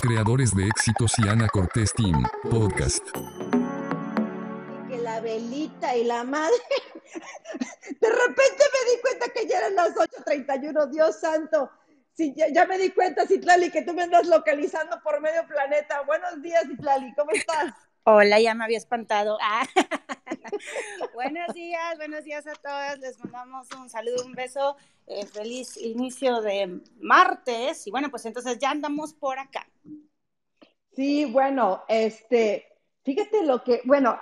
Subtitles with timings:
[0.00, 3.04] creadores de éxitos y Ana Cortés Team, podcast.
[4.88, 6.56] Que la velita y la madre.
[8.00, 11.70] De repente me di cuenta que ya eran las 8:31, Dios santo.
[12.14, 16.02] Sí, ya, ya, me di cuenta, Citlali, que tú me andas localizando por medio planeta.
[16.02, 17.72] Buenos días, Citlali, ¿cómo estás?
[18.04, 19.38] Hola, ya me había espantado.
[19.50, 19.66] Ah.
[21.14, 22.98] buenos días, buenos días a todas.
[22.98, 24.76] Les mandamos un saludo, un beso.
[25.06, 27.86] Eh, feliz inicio de martes.
[27.86, 29.66] Y bueno, pues entonces ya andamos por acá.
[30.98, 32.66] Sí, bueno, este,
[33.04, 34.18] fíjate lo que, bueno,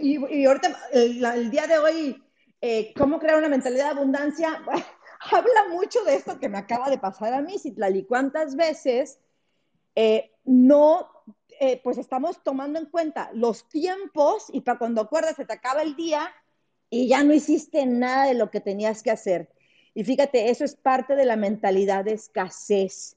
[0.00, 2.22] y, ahorita el, día de hoy,
[2.60, 4.62] eh, cómo crear una mentalidad de abundancia,
[5.32, 8.04] habla mucho de esto que me acaba de pasar a mí, Citlali.
[8.04, 9.18] ¿Cuántas veces
[9.96, 11.10] eh, no
[11.58, 15.82] eh, pues estamos tomando en cuenta los tiempos y para cuando acuerdas se te acaba
[15.82, 16.30] el día
[16.90, 19.50] y ya no hiciste nada de lo que tenías que hacer.
[19.94, 23.16] Y fíjate, eso es parte de la mentalidad de escasez,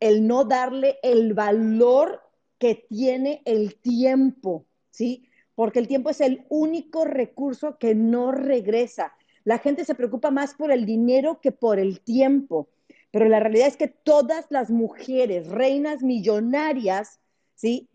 [0.00, 2.28] el no darle el valor
[2.60, 5.26] que tiene el tiempo, ¿sí?
[5.56, 9.14] Porque el tiempo es el único recurso que no regresa.
[9.44, 12.68] La gente se preocupa más por el dinero que por el tiempo,
[13.10, 17.18] pero la realidad es que todas las mujeres, reinas millonarias,
[17.54, 17.88] ¿sí?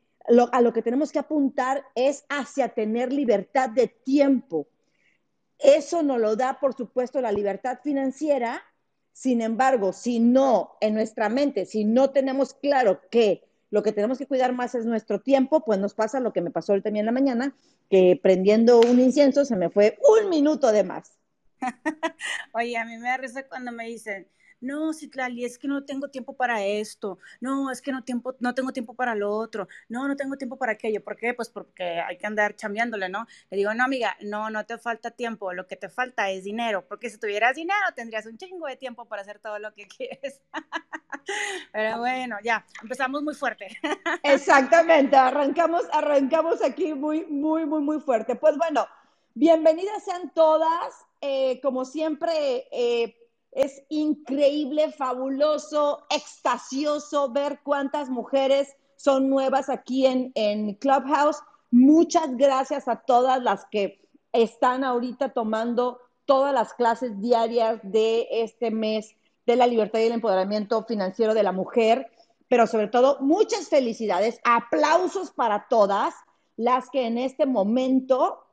[0.51, 4.67] a lo que tenemos que apuntar es hacia tener libertad de tiempo.
[5.59, 8.63] Eso nos lo da, por supuesto, la libertad financiera.
[9.13, 14.17] Sin embargo, si no, en nuestra mente, si no tenemos claro que lo que tenemos
[14.17, 17.05] que cuidar más es nuestro tiempo, pues nos pasa lo que me pasó también en
[17.07, 17.55] la mañana,
[17.89, 21.17] que prendiendo un incienso se me fue un minuto de más.
[22.53, 24.27] Oye, a mí me da risa cuando me dicen,
[24.65, 28.53] no, Citlali, es que no tengo tiempo para esto, no, es que no, tiempo, no
[28.53, 31.33] tengo tiempo para lo otro, no, no tengo tiempo para aquello, ¿por qué?
[31.33, 33.27] Pues porque hay que andar chambeándole, ¿no?
[33.49, 36.85] Le digo, no, amiga, no, no te falta tiempo, lo que te falta es dinero,
[36.87, 40.41] porque si tuvieras dinero tendrías un chingo de tiempo para hacer todo lo que quieres.
[41.71, 43.67] Pero bueno, ya, empezamos muy fuerte.
[44.23, 48.35] Exactamente, arrancamos, arrancamos aquí muy, muy, muy, muy fuerte.
[48.35, 48.87] Pues bueno,
[49.33, 53.24] bienvenidas sean todas, eh, como siempre, eh,
[53.55, 61.37] es increíble, fabuloso, extasioso ver cuántas mujeres son nuevas aquí en, en Clubhouse.
[61.71, 64.01] Muchas gracias a todas las que
[64.33, 70.13] están ahorita tomando todas las clases diarias de este mes de la libertad y el
[70.13, 72.11] empoderamiento financiero de la mujer,
[72.49, 76.13] pero sobre todo muchas felicidades, aplausos para todas
[76.57, 78.43] las que en este momento,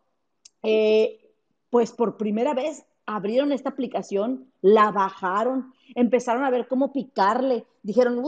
[0.63, 1.35] eh,
[1.71, 8.23] pues por primera vez abrieron esta aplicación, la bajaron, empezaron a ver cómo picarle, dijeron,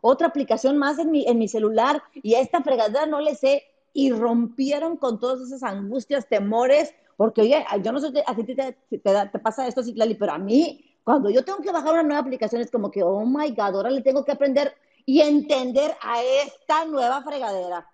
[0.00, 3.62] otra aplicación más en mi, en mi celular y a esta fregadera no le sé,
[3.92, 8.76] y rompieron con todas esas angustias, temores, porque oye, yo no sé, a ti te,
[8.90, 12.60] te, pasa esto, Citlali, pero a mí, cuando yo tengo que bajar una nueva aplicación,
[12.60, 14.74] es como que, oh my God, ahora le tengo que aprender
[15.06, 17.88] y entender a esta nueva fregadera.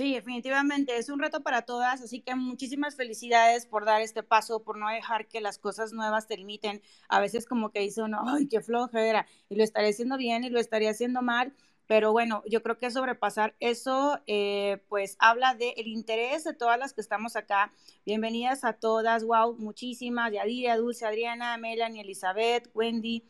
[0.00, 4.62] Sí, definitivamente es un reto para todas, así que muchísimas felicidades por dar este paso,
[4.62, 6.80] por no dejar que las cosas nuevas te limiten.
[7.06, 10.48] A veces como que dice uno, ay, qué flojera, y lo estaré haciendo bien y
[10.48, 11.52] lo estaría haciendo mal,
[11.86, 16.78] pero bueno, yo creo que sobrepasar eso, eh, pues habla del el interés de todas
[16.78, 17.70] las que estamos acá.
[18.06, 23.22] Bienvenidas a todas, wow, muchísimas, Yadira, Dulce, Adriana, Melanie, Elizabeth, Wendy,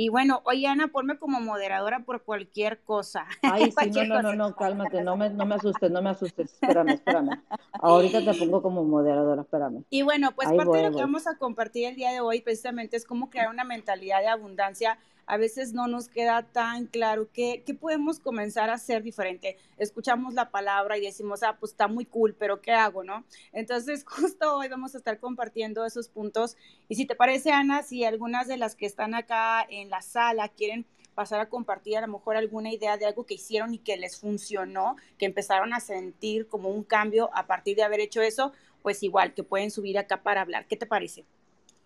[0.00, 3.26] y bueno, oye Ana, ponme como moderadora por cualquier cosa.
[3.42, 6.52] Ay, sí, no, no, no, no, cálmate, no me, no me asustes, no me asustes,
[6.52, 7.42] espérame, espérame.
[7.72, 9.82] Ahorita te pongo como moderadora, espérame.
[9.90, 12.96] Y bueno, pues parte de lo que vamos a compartir el día de hoy precisamente
[12.96, 14.98] es cómo crear una mentalidad de abundancia
[15.28, 19.58] a veces no nos queda tan claro qué, qué podemos comenzar a hacer diferente.
[19.76, 23.24] Escuchamos la palabra y decimos, ah, pues está muy cool, pero ¿qué hago, no?
[23.52, 26.56] Entonces, justo hoy vamos a estar compartiendo esos puntos.
[26.88, 30.48] Y si te parece, Ana, si algunas de las que están acá en la sala
[30.48, 33.98] quieren pasar a compartir a lo mejor alguna idea de algo que hicieron y que
[33.98, 38.52] les funcionó, que empezaron a sentir como un cambio a partir de haber hecho eso,
[38.80, 40.66] pues igual que pueden subir acá para hablar.
[40.66, 41.26] ¿Qué te parece?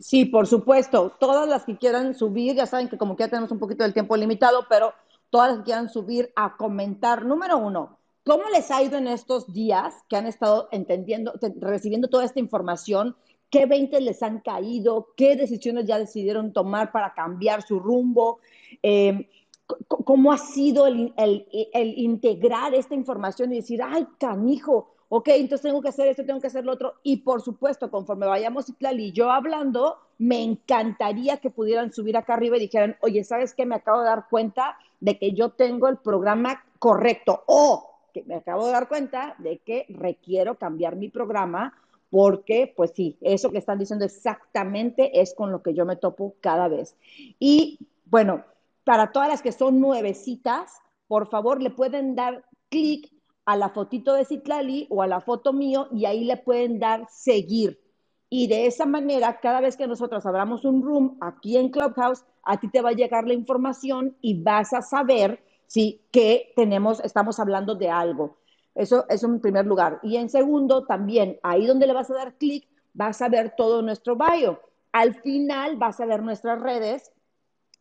[0.02, 1.12] Sí, por supuesto.
[1.20, 3.92] Todas las que quieran subir, ya saben que como que ya tenemos un poquito del
[3.92, 4.92] tiempo limitado, pero
[5.30, 7.24] todas las que quieran subir a comentar.
[7.24, 12.24] Número uno, ¿cómo les ha ido en estos días que han estado entendiendo, recibiendo toda
[12.24, 13.15] esta información?
[13.48, 15.10] ¿Qué 20 les han caído?
[15.16, 18.41] ¿Qué decisiones ya decidieron tomar para cambiar su rumbo?
[18.82, 19.30] Eh,
[19.86, 25.82] ¿Cómo ha sido el, el integrar esta información y decir, ay, canijo, ok, entonces tengo
[25.82, 26.94] que hacer esto, tengo que hacer lo otro.
[27.03, 32.32] Y por supuesto, conforme vayamos Citlali y yo hablando, me encantaría que pudieran subir acá
[32.32, 33.66] arriba y dijeran, oye, ¿sabes qué?
[33.66, 38.36] Me acabo de dar cuenta de que yo tengo el programa correcto o que me
[38.36, 41.74] acabo de dar cuenta de que requiero cambiar mi programa
[42.08, 46.36] porque, pues sí, eso que están diciendo exactamente es con lo que yo me topo
[46.41, 46.97] cada vez.
[47.38, 48.44] Y bueno,
[48.82, 53.12] para todas las que son nuevecitas, por favor le pueden dar clic
[53.44, 57.06] a la fotito de Citlali o a la foto mío y ahí le pueden dar
[57.10, 57.80] seguir.
[58.28, 62.59] Y de esa manera, cada vez que nosotros abramos un room aquí en Clubhouse, a
[62.59, 67.39] ti te va a llegar la información y vas a saber si que tenemos, estamos
[67.41, 68.39] hablando de algo.
[68.74, 70.00] Eso, es en primer lugar.
[70.03, 73.83] Y en segundo, también ahí donde le vas a dar clic, vas a ver todo
[73.83, 74.60] nuestro bio.
[74.92, 77.12] Al final vas a ver nuestras redes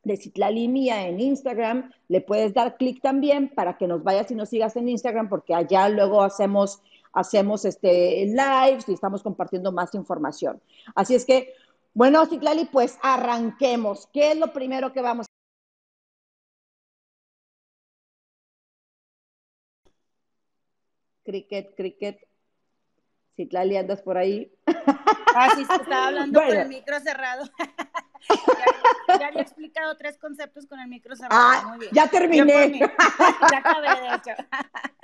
[0.04, 1.92] de Citlali Mía en Instagram.
[2.08, 5.54] Le puedes dar clic también para que nos vayas y nos sigas en Instagram, porque
[5.54, 6.82] allá luego hacemos,
[7.14, 10.62] hacemos este lives y estamos compartiendo más información.
[10.96, 11.54] Así es que,
[11.94, 14.08] bueno, Citlali, pues arranquemos.
[14.14, 15.32] ¿Qué es lo primero que vamos a
[21.24, 22.28] Cricket, cricket.
[23.36, 24.52] Citlali, andas por ahí.
[25.36, 27.46] Ah, sí, se estaba hablando con el micro cerrado.
[29.20, 31.42] ya, había explicado tres conceptos con el micro cerrado.
[31.42, 31.92] Ah, Muy bien.
[31.94, 32.80] ya terminé.
[33.52, 34.44] ya acabé, de hecho.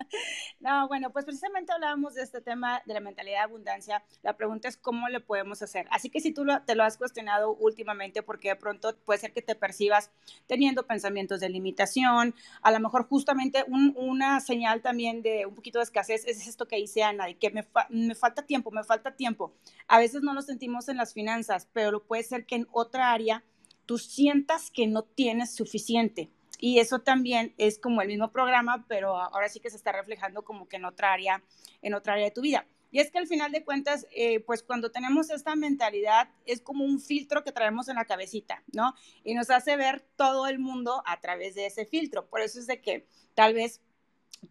[0.60, 4.04] No, bueno, pues precisamente hablábamos de este tema de la mentalidad de abundancia.
[4.24, 5.88] La pregunta es cómo le podemos hacer.
[5.92, 9.42] Así que si tú te lo has cuestionado últimamente, porque de pronto puede ser que
[9.42, 10.12] te percibas
[10.48, 15.84] teniendo pensamientos de limitación, a lo mejor justamente una señal también de un poquito de
[15.84, 19.54] escasez es esto que dice Ana, de que me, me falta tiempo, me falta tiempo.
[19.88, 23.44] A veces no lo sentimos en las finanzas, pero puede ser que en otra área
[23.86, 29.16] tú sientas que no tienes suficiente y eso también es como el mismo programa, pero
[29.18, 31.44] ahora sí que se está reflejando como que en otra área,
[31.82, 32.68] en otra área de tu vida.
[32.90, 36.86] Y es que al final de cuentas, eh, pues cuando tenemos esta mentalidad, es como
[36.86, 38.94] un filtro que traemos en la cabecita, ¿no?
[39.24, 42.28] Y nos hace ver todo el mundo a través de ese filtro.
[42.28, 43.06] Por eso es de que
[43.36, 43.82] tal vez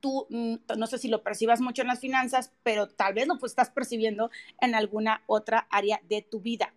[0.01, 3.39] tú, mm, no sé si lo percibas mucho en las finanzas, pero tal vez lo
[3.45, 4.31] estás percibiendo
[4.61, 6.75] en alguna otra área de tu vida.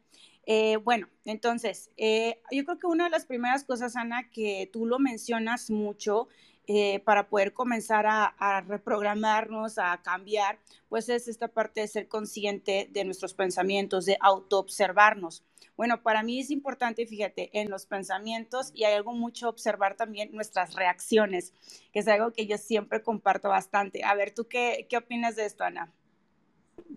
[0.52, 4.88] Eh, bueno, entonces, eh, yo creo que una de las primeras cosas, Ana, que tú
[4.88, 6.28] lo mencionas mucho
[6.66, 10.58] eh, para poder comenzar a, reprogramarnos, a cambiar,
[10.88, 15.44] pues es esta parte de ser consciente de nuestros pensamientos, de autoobservarnos.
[15.78, 20.32] Bueno, para mí es importante, fíjate, en los pensamientos y hay algo mucho observar también
[20.32, 21.54] nuestras reacciones,
[21.94, 24.04] que es algo que yo siempre comparto bastante.
[24.04, 25.94] A ver, ¿tú qué, qué opinas de esto, Ana?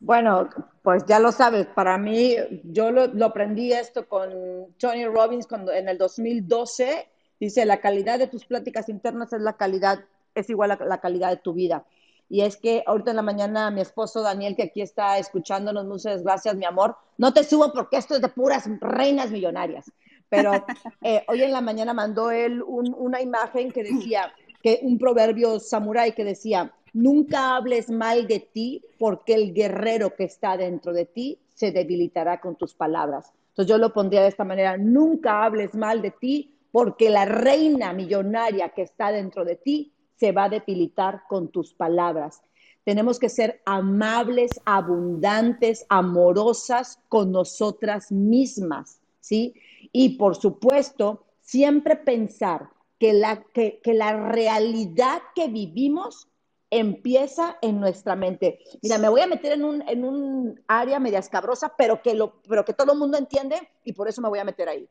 [0.00, 0.48] Bueno,
[0.82, 4.30] pues ya lo sabes, para mí, yo lo, aprendí esto con
[4.78, 7.08] Tony Robbins cuando en el 2012
[7.38, 11.30] dice, la calidad de tus pláticas internas es la calidad, es igual a la calidad
[11.30, 11.84] de tu vida.
[12.28, 16.22] Y es que ahorita en la mañana mi esposo Daniel, que aquí está escuchándonos, muchas
[16.22, 16.96] gracias, mi amor.
[17.18, 19.92] No te subo porque esto es de puras reinas millonarias.
[20.30, 20.52] Pero
[21.02, 24.32] eh, hoy en la mañana mandó él una imagen que decía,
[24.62, 30.24] que un proverbio samurái que decía, Nunca hables mal de ti porque el guerrero que
[30.24, 33.32] está dentro de ti se debilitará con tus palabras.
[33.48, 37.92] Entonces yo lo pondría de esta manera, nunca hables mal de ti porque la reina
[37.92, 42.42] millonaria que está dentro de ti se va a debilitar con tus palabras.
[42.84, 49.54] Tenemos que ser amables, abundantes, amorosas con nosotras mismas, ¿sí?
[49.92, 56.28] Y por supuesto, siempre pensar que la, que, que la realidad que vivimos
[56.72, 58.60] empieza en nuestra mente.
[58.80, 62.40] Mira, me voy a meter en un, en un área media escabrosa, pero que, lo,
[62.48, 64.88] pero que todo el mundo entiende y por eso me voy a meter ahí.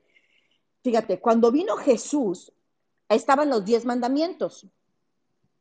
[0.83, 2.53] Fíjate, cuando vino Jesús,
[3.09, 4.67] estaban los diez mandamientos.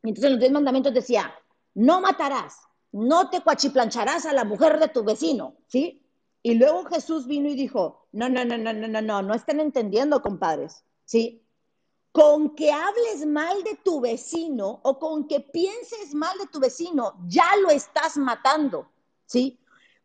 [0.03, 1.33] Entonces en los diez mandamientos decía,
[1.73, 2.55] no matarás,
[2.91, 6.05] no te cuachiplancharás a la mujer de tu vecino, ¿sí?
[6.43, 9.59] Y luego Jesús vino y dijo, no, no, no, no, no, no, no, no están
[9.59, 11.40] entendiendo, compadres, ¿sí?
[12.11, 17.13] Con que hables mal de tu vecino o con que pienses mal de tu vecino,
[17.27, 18.89] ya lo estás matando,
[19.25, 19.59] ¿sí?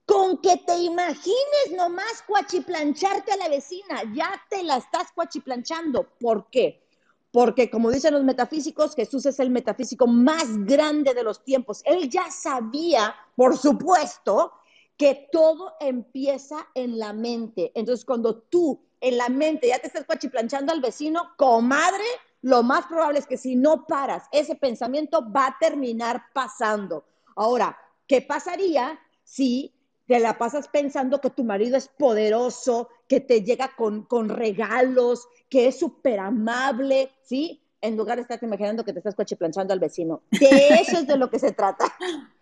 [0.05, 6.09] Con que te imagines nomás cuachiplancharte a la vecina, ya te la estás cuachiplanchando.
[6.21, 6.87] ¿Por qué?
[7.33, 11.83] Porque como dicen los metafísicos, Jesús es el metafísico más grande de los tiempos.
[11.85, 14.53] Él ya sabía, por supuesto,
[14.97, 17.73] que todo empieza en la mente.
[17.75, 22.05] Entonces, cuando tú en la mente ya te estás cuachiplanchando al vecino, comadre,
[22.43, 27.05] lo más probable es que si no paras, ese pensamiento va a terminar pasando.
[27.35, 27.77] Ahora,
[28.07, 29.75] ¿qué pasaría si
[30.07, 35.27] te la pasas pensando que tu marido es poderoso, que te llega con, con regalos,
[35.49, 37.63] que es súper amable, ¿sí?
[37.81, 40.23] En lugar de estar imaginando que te estás cuachiplanchando al vecino.
[40.31, 41.93] De eso es de lo que se trata.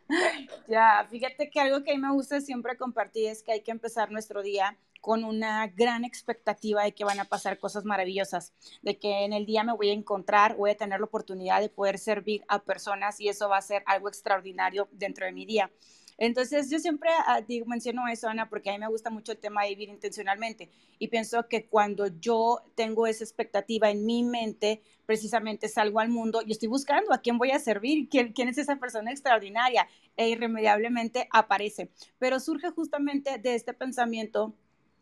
[0.69, 3.71] Ya, fíjate que algo que a mí me gusta siempre compartir es que hay que
[3.71, 8.99] empezar nuestro día con una gran expectativa de que van a pasar cosas maravillosas, de
[8.99, 11.99] que en el día me voy a encontrar, voy a tener la oportunidad de poder
[11.99, 15.71] servir a personas y eso va a ser algo extraordinario dentro de mi día.
[16.19, 19.39] Entonces, yo siempre ah, digo, menciono eso, Ana, porque a mí me gusta mucho el
[19.39, 24.83] tema de vivir intencionalmente y pienso que cuando yo tengo esa expectativa en mi mente,
[25.07, 28.59] precisamente salgo al mundo y estoy buscando a quién voy a servir, quién, quién es
[28.59, 31.91] esa persona extraordinaria e irremediablemente aparece.
[32.19, 34.55] Pero surge justamente de este pensamiento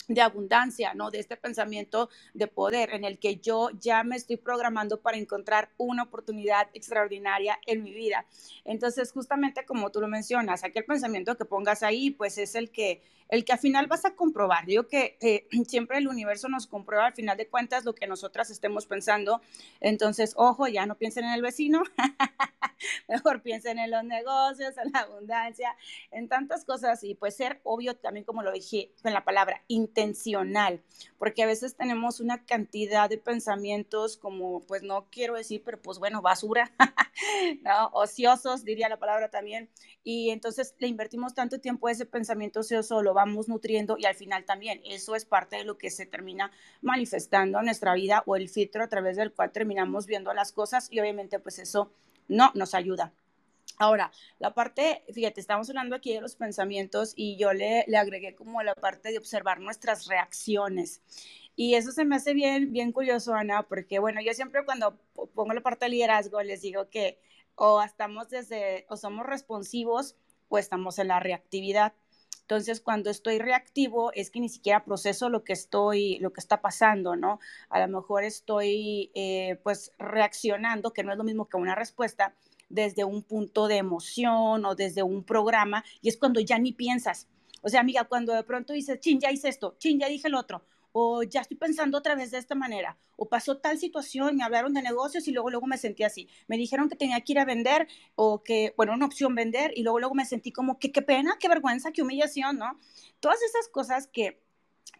[0.09, 1.11] de abundancia, ¿no?
[1.11, 5.71] De este pensamiento de poder en el que yo ya me estoy programando para encontrar
[5.77, 8.27] una oportunidad extraordinaria en mi vida.
[8.65, 13.03] Entonces, justamente como tú lo mencionas, aquel pensamiento que pongas ahí, pues es el que
[13.33, 14.67] el que al final vas a comprobar.
[14.67, 15.17] Digo que
[15.67, 19.41] siempre el universo nos comprueba al final de cuentas lo que nosotras estemos pensando.
[19.81, 21.83] Entonces, ojo, ya no piensen en el vecino,
[23.09, 25.75] mejor piensen en los negocios, en la abundancia,
[26.11, 30.83] en tantas cosas y pues ser obvio también, como lo dije con la palabra, intencional,
[31.17, 35.99] porque a veces tenemos una cantidad de pensamientos como, pues no quiero decir, pero pues
[35.99, 36.71] bueno, basura,
[37.63, 37.87] ¿no?
[37.95, 39.71] Ociosos, diría la palabra también.
[40.05, 44.15] Y entonces le invertimos tanto tiempo a ese pensamiento ocioso, lo vamos nutriendo y al
[44.15, 46.51] final también eso es parte de lo que se termina
[46.81, 50.89] manifestando en nuestra vida o el filtro a través del cual terminamos viendo las cosas
[50.91, 51.93] y obviamente pues eso
[52.29, 53.13] no nos ayuda.
[53.79, 58.35] Ahora, la parte, fíjate, estamos hablando aquí de los pensamientos y yo le, le agregué
[58.35, 61.03] como la parte de observar nuestras reacciones.
[61.57, 64.99] Y eso se me hace bien, bien curioso, Ana, porque bueno, yo siempre cuando
[65.35, 67.19] pongo la parte de liderazgo les digo que
[67.55, 70.17] o estamos desde, o somos responsivos
[70.49, 71.93] o estamos en la reactividad.
[72.43, 76.61] Entonces, cuando estoy reactivo es que ni siquiera proceso lo que estoy, lo que está
[76.61, 77.41] pasando, ¿no?
[77.71, 82.35] A lo mejor estoy, eh, pues, reaccionando, que no es lo mismo que una respuesta,
[82.69, 87.29] desde un punto de emoción o desde un programa, y es cuando ya ni piensas.
[87.63, 90.35] O sea, amiga, cuando de pronto dices, chin, ya hice esto, chin, ya dije el
[90.35, 94.45] otro, o ya estoy pensando otra vez de esta manera, o pasó tal situación, me
[94.45, 96.29] hablaron de negocios y luego luego me sentí así.
[96.49, 99.83] Me dijeron que tenía que ir a vender o que, bueno, una opción vender y
[99.83, 102.79] luego luego me sentí como que qué pena, qué vergüenza, qué humillación, ¿no?
[103.21, 104.43] Todas esas cosas que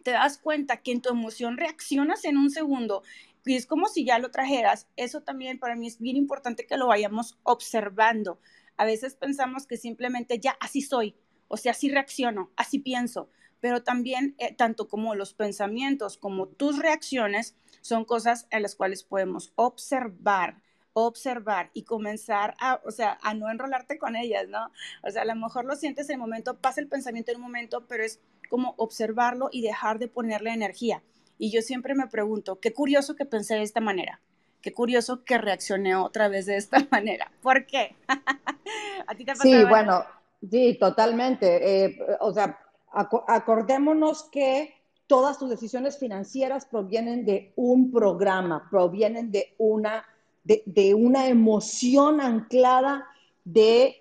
[0.03, 3.03] te das cuenta que en tu emoción reaccionas en un segundo
[3.45, 4.87] y es como si ya lo trajeras.
[4.95, 8.39] Eso también para mí es bien importante que lo vayamos observando.
[8.77, 11.15] A veces pensamos que simplemente ya así soy,
[11.47, 13.29] o sea, así reacciono, así pienso,
[13.63, 19.03] pero también eh, tanto como los pensamientos como tus reacciones son cosas en las cuales
[19.03, 20.57] podemos observar
[20.91, 24.69] observar y comenzar a, o sea, a no enrolarte con ellas, ¿no?
[25.01, 27.43] O sea, a lo mejor lo sientes en el momento, pasa el pensamiento en un
[27.43, 31.01] momento, pero es como observarlo y dejar de ponerle energía.
[31.39, 34.19] Y yo siempre me pregunto, qué curioso que pensé de esta manera,
[34.61, 37.31] qué curioso que reaccioné otra vez de esta manera.
[37.41, 37.95] ¿Por qué?
[39.07, 40.03] ¿A ti te Sí, bueno,
[40.51, 41.85] sí, totalmente.
[41.85, 42.59] Eh, o sea,
[42.93, 44.73] acordémonos que
[45.07, 50.05] todas tus decisiones financieras provienen de un programa, provienen de una,
[50.43, 53.05] de, una emoción anclada
[53.43, 53.95] de,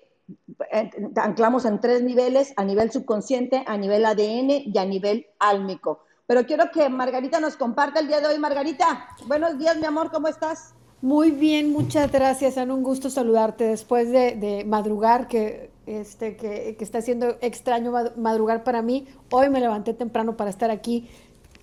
[1.16, 6.04] anclamos en tres niveles, a nivel subconsciente, a nivel ADN y a nivel álmico.
[6.26, 8.38] Pero quiero que Margarita nos comparta el día de hoy.
[8.38, 10.74] Margarita, buenos días, mi amor, ¿cómo estás?
[11.00, 12.56] Muy bien, muchas gracias.
[12.56, 18.82] Ana, un gusto saludarte después de madrugar, que este, que, está siendo extraño madrugar para
[18.82, 19.06] mí.
[19.30, 21.08] Hoy me levanté temprano para estar aquí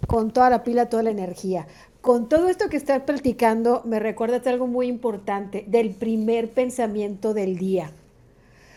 [0.08, 1.68] con toda la pila, toda la energía.
[2.02, 7.58] Con todo esto que estás platicando, me recuerdas algo muy importante del primer pensamiento del
[7.58, 7.92] día.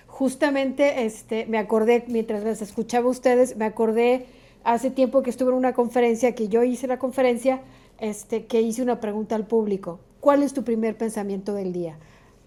[0.08, 4.26] Justamente este, me acordé, mientras las escuchaba ustedes, me acordé
[4.64, 7.60] hace tiempo que estuve en una conferencia, que yo hice la conferencia,
[7.98, 10.00] este, que hice una pregunta al público.
[10.20, 11.96] ¿Cuál es tu primer pensamiento del día?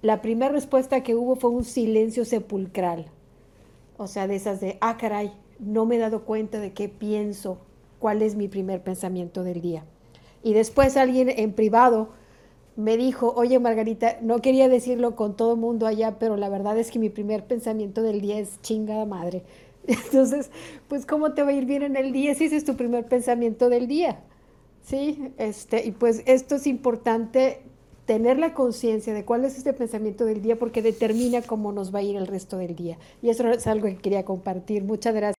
[0.01, 3.07] La primera respuesta que hubo fue un silencio sepulcral.
[3.97, 7.57] O sea, de esas de, ah, caray, no me he dado cuenta de qué pienso,
[7.99, 9.85] cuál es mi primer pensamiento del día.
[10.43, 12.09] Y después alguien en privado
[12.75, 16.77] me dijo, oye Margarita, no quería decirlo con todo el mundo allá, pero la verdad
[16.77, 19.43] es que mi primer pensamiento del día es chingada madre.
[19.87, 20.51] Entonces,
[20.87, 23.05] pues cómo te va a ir bien en el día si ese es tu primer
[23.05, 24.19] pensamiento del día.
[24.83, 27.63] Sí, este, y pues esto es importante
[28.05, 31.99] tener la conciencia de cuál es este pensamiento del día porque determina cómo nos va
[31.99, 32.97] a ir el resto del día.
[33.21, 34.83] Y eso es algo que quería compartir.
[34.83, 35.35] Muchas gracias.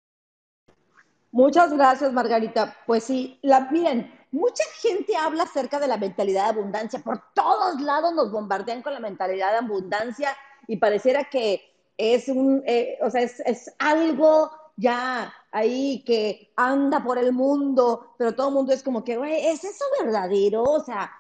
[1.30, 2.76] Muchas gracias, Margarita.
[2.87, 7.00] Pues sí, la, miren, mucha gente habla acerca de la mentalidad de abundancia.
[7.00, 11.61] Por todos lados nos bombardean con la mentalidad de abundancia y pareciera que
[11.96, 18.14] es un, eh, o sea, es, es algo ya ahí que anda por el mundo,
[18.18, 20.62] pero todo el mundo es como que, güey, ¿es eso verdadero?
[20.62, 21.11] O sea,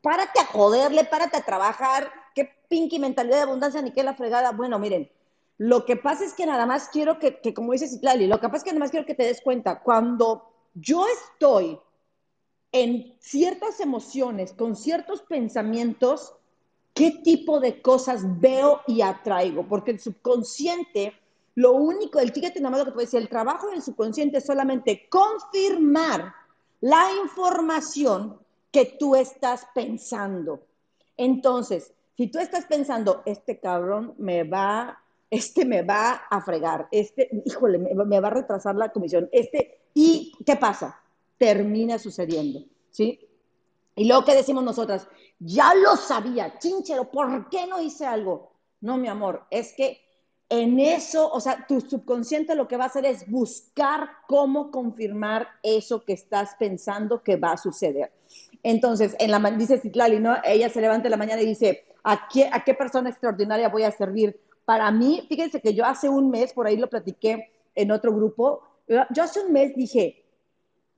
[0.00, 4.52] párate a joderle, párate a trabajar, qué pinky mentalidad de abundancia, ni qué la fregada.
[4.52, 5.10] Bueno, miren,
[5.58, 8.48] lo que pasa es que nada más quiero que, que como dice Citlali, lo que
[8.48, 11.78] pasa es que nada más quiero que te des cuenta, cuando yo estoy
[12.72, 16.34] en ciertas emociones, con ciertos pensamientos,
[16.92, 21.12] qué tipo de cosas veo y atraigo, porque el subconsciente
[21.56, 24.46] Lo único, el fíjate nada más lo que te voy el trabajo del subconsciente es
[24.46, 26.34] solamente confirmar
[26.80, 28.40] la información
[28.74, 30.66] que tú estás pensando.
[31.16, 34.98] Entonces, si tú estás pensando, este cabrón me va,
[35.30, 39.78] este me va a fregar, este, híjole, me, me va a retrasar la comisión, este,
[39.94, 41.00] ¿y qué pasa?
[41.38, 43.20] Termina sucediendo, ¿sí?
[43.94, 45.06] Y luego que decimos nosotras,
[45.38, 48.54] ya lo sabía, chinchero, ¿por qué no hice algo?
[48.80, 50.00] No, mi amor, es que
[50.48, 55.46] en eso, o sea, tu subconsciente lo que va a hacer es buscar cómo confirmar
[55.62, 58.10] eso que estás pensando que va a suceder.
[58.64, 60.36] Entonces, en la, dice Citlali, ¿no?
[60.42, 63.82] Ella se levanta en la mañana y dice, ¿a qué, ¿a qué persona extraordinaria voy
[63.82, 64.40] a servir?
[64.64, 68.62] Para mí, fíjense que yo hace un mes, por ahí lo platiqué en otro grupo,
[68.88, 70.24] yo hace un mes dije,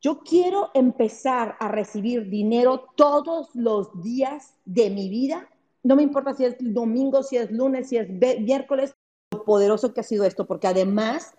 [0.00, 5.49] yo quiero empezar a recibir dinero todos los días de mi vida.
[5.82, 8.94] No me importa si es domingo, si es lunes, si es miércoles,
[9.32, 11.35] lo poderoso que ha sido esto, porque además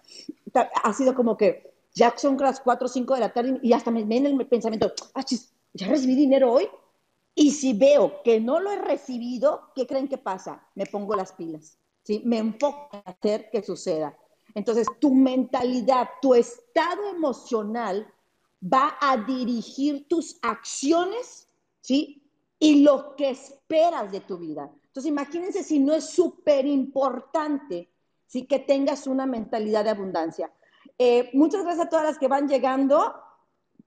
[0.83, 3.91] ha sido como que ya son las 4 o 5 de la tarde y hasta
[3.91, 6.67] me viene el pensamiento, ah, chis, ya recibí dinero hoy.
[7.35, 10.67] Y si veo que no lo he recibido, ¿qué creen que pasa?
[10.73, 12.21] Me pongo las pilas, ¿sí?
[12.25, 14.17] Me enfoco a hacer que suceda.
[14.55, 18.11] Entonces, tu mentalidad, tu estado emocional
[18.61, 21.47] va a dirigir tus acciones,
[21.81, 22.23] ¿sí?
[22.57, 24.71] Y lo que esperas de tu vida.
[24.87, 27.87] Entonces, imagínense si no es súper importante,
[28.25, 28.47] ¿sí?
[28.47, 30.51] Que tengas una mentalidad de abundancia.
[30.97, 33.13] Eh, muchas gracias a todas las que van llegando.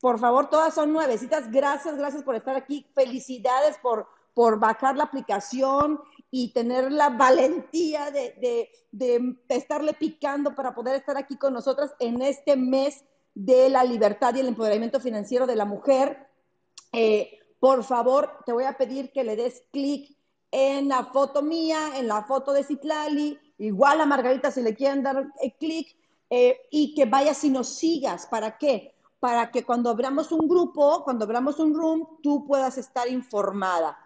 [0.01, 1.51] Por favor, todas son nuevecitas.
[1.51, 2.87] Gracias, gracias por estar aquí.
[2.95, 10.55] Felicidades por, por bajar la aplicación y tener la valentía de, de, de estarle picando
[10.55, 13.05] para poder estar aquí con nosotras en este mes
[13.35, 16.27] de la libertad y el empoderamiento financiero de la mujer.
[16.93, 20.17] Eh, por favor, te voy a pedir que le des clic
[20.51, 25.03] en la foto mía, en la foto de Citlali, igual a Margarita si le quieren
[25.03, 25.97] dar eh, clic,
[26.31, 28.27] eh, y que vayas y nos sigas.
[28.27, 28.95] ¿Para qué?
[29.21, 33.97] Para que cuando abramos un grupo, cuando abramos un room, tú puedas estar informada.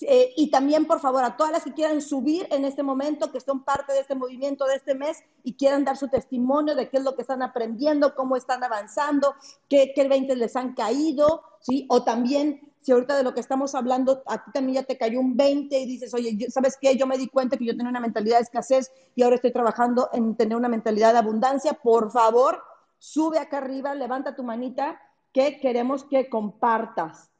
[0.00, 3.40] Eh, y también, por favor, a todas las que quieran subir en este momento, que
[3.40, 6.98] son parte de este movimiento de este mes y quieran dar su testimonio de qué
[6.98, 9.34] es lo que están aprendiendo, cómo están avanzando,
[9.68, 11.86] qué, qué 20 les han caído, ¿sí?
[11.88, 15.20] O también, si ahorita de lo que estamos hablando, a ti también ya te cayó
[15.20, 16.96] un 20 y dices, oye, ¿sabes qué?
[16.96, 20.10] Yo me di cuenta que yo tenía una mentalidad de escasez y ahora estoy trabajando
[20.12, 21.72] en tener una mentalidad de abundancia.
[21.74, 22.60] Por favor,
[23.04, 25.00] sube acá arriba, levanta tu manita,
[25.32, 27.30] que queremos que compartas.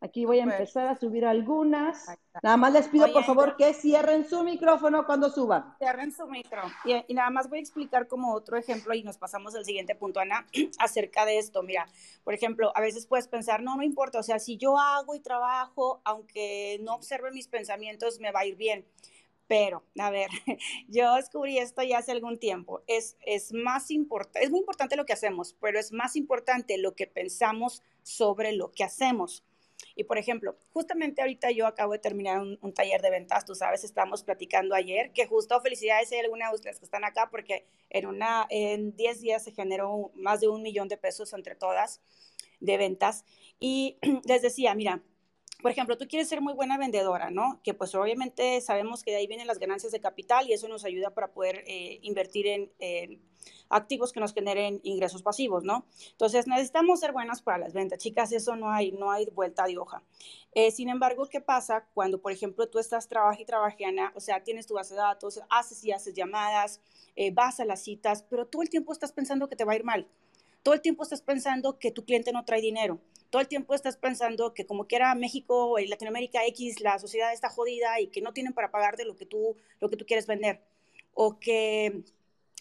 [0.00, 2.04] Aquí voy a empezar a subir algunas.
[2.42, 5.74] Nada más les pido, por favor, que cierren su micrófono cuando suban.
[5.78, 6.60] Cierren su micro.
[6.84, 10.20] Y, nada más voy a explicar como otro ejemplo y nos pasamos al siguiente punto,
[10.20, 10.46] Ana,
[10.78, 11.62] acerca de esto.
[11.62, 11.88] Mira,
[12.22, 15.20] por ejemplo, a veces puedes pensar, no, no importa, o sea, si yo hago y
[15.20, 18.84] trabajo, aunque no observe mis pensamientos, me va a ir bien.
[19.46, 20.30] Pero, a ver,
[20.88, 22.82] yo descubrí esto ya hace algún tiempo.
[22.86, 26.94] Es, es más importante, es muy importante lo que hacemos, pero es más importante lo
[26.94, 29.44] que pensamos sobre lo que hacemos.
[29.96, 33.84] Y por ejemplo, justamente ahorita yo acabo de terminar un, taller de ventas, tú sabes,
[33.84, 38.06] estamos platicando ayer, que justo felicidades a alguna de ustedes que están acá, porque en,
[38.06, 42.00] una, en 10 días se generó más de un millón de pesos entre todas
[42.60, 43.24] de ventas.
[43.60, 45.02] Y les decía, mira,
[45.64, 47.58] por ejemplo, tú quieres ser muy buena vendedora, ¿no?
[47.62, 50.84] Que pues obviamente sabemos que de ahí vienen las ganancias de capital y eso nos
[50.84, 52.70] ayuda para poder eh, invertir en,
[53.70, 55.86] activos que nos generen ingresos pasivos, ¿no?
[56.10, 59.78] Entonces necesitamos ser buenas para las ventas, chicas, eso no hay, no hay vuelta de
[59.78, 60.02] hoja.
[60.52, 64.44] Eh, sin embargo, ¿qué pasa cuando, por ejemplo, tú estás trabajando y trabajando, o sea,
[64.44, 66.82] tienes tu base de datos, haces y haces llamadas,
[67.16, 69.76] eh, vas a las citas, pero todo el tiempo estás pensando que te va a
[69.76, 70.06] ir mal?
[70.64, 73.00] Todo el tiempo estás pensando que tu cliente no trae dinero
[73.34, 77.48] todo el tiempo estás pensando que como quiera México y Latinoamérica X, la sociedad está
[77.48, 80.60] jodida y que no tienen para pagarte lo que tú, lo que tú quieres vender.
[81.14, 82.04] O que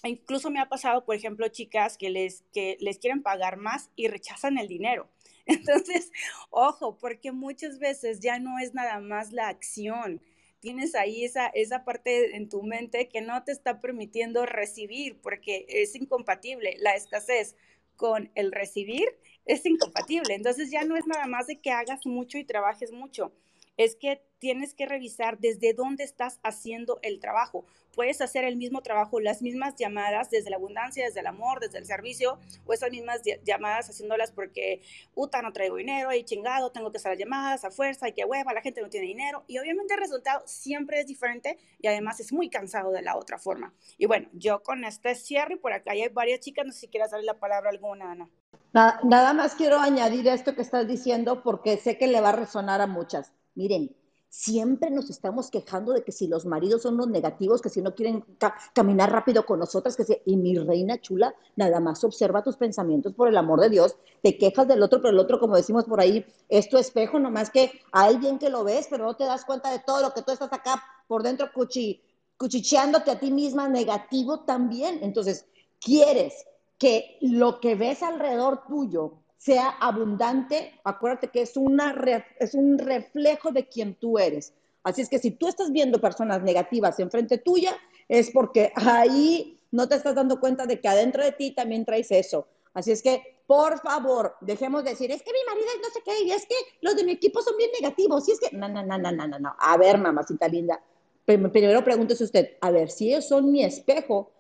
[0.04, 4.08] incluso me ha pasado, por ejemplo, chicas que les, que les quieren pagar más y
[4.08, 5.08] rechazan el dinero.
[5.46, 6.12] Entonces,
[6.50, 10.24] ojo, porque muchas veces ya no es nada más la acción.
[10.60, 15.68] Tienes ahí esa, esa parte en tu mente que no te está permitiendo recibir porque
[15.70, 17.56] es incompatible la escasez
[17.96, 19.08] con el recibir
[19.46, 20.36] es incompatible.
[20.36, 23.34] Entonces ya no es nada más de que hagas mucho y trabajes mucho,
[23.78, 27.66] es que tienes que revisar desde dónde estás haciendo el trabajo.
[27.96, 31.78] Puedes hacer el mismo trabajo, las mismas llamadas desde la abundancia, desde el amor, desde
[31.78, 34.82] el servicio, o esas mismas llamadas haciéndolas porque,
[35.14, 38.26] puta, no traigo dinero, y chingado, tengo que hacer las llamadas a fuerza, y que
[38.26, 39.46] hueva, la gente no tiene dinero.
[39.48, 43.38] Y obviamente el resultado siempre es diferente y además es muy cansado de la otra
[43.38, 43.74] forma.
[43.98, 47.12] Y bueno, yo con este cierre, por acá hay varias chicas, no sé si quieras
[47.12, 48.30] darle la palabra alguna, Ana.
[48.74, 52.82] Nada, más quiero añadir esto que estás diciendo porque sé que le va a resonar
[52.82, 53.32] a muchas.
[53.56, 53.96] Miren,
[54.36, 57.94] Siempre nos estamos quejando de que si los maridos son los negativos, que si no
[57.94, 58.26] quieren
[58.74, 60.18] caminar rápido con nosotras, que si...
[60.26, 63.96] Y mi reina chula, nada más observa tus pensamientos por el amor de Dios.
[64.24, 67.52] Te quejas del otro, pero el otro, como decimos por ahí, es tu espejo, nomás
[67.52, 70.24] que hay bien que lo ves, pero no te das cuenta de todo lo que
[70.24, 72.02] tú estás acá por dentro cuchi,
[72.36, 74.98] cuchicheándote a ti misma negativo también.
[75.04, 75.46] Entonces,
[75.80, 76.34] quieres
[76.80, 81.94] que lo que ves alrededor tuyo sea abundante, acuérdate que es, una,
[82.40, 84.54] es un reflejo de quien tú eres.
[84.84, 87.76] Así es que si tú estás viendo personas negativas enfrente tuya,
[88.08, 92.10] es porque ahí no te estás dando cuenta de que adentro de ti también traes
[92.12, 92.48] eso.
[92.74, 96.00] Así es que, por favor, dejemos de decir, es que mi marido es no sé
[96.06, 98.82] qué, es que los de mi equipo son bien negativos, y es que, no, no,
[98.82, 99.56] no, no, no, no, no.
[99.60, 100.82] A ver, mamacita linda,
[101.26, 104.32] primero pregúntese usted, a ver, si ellos son mi espejo,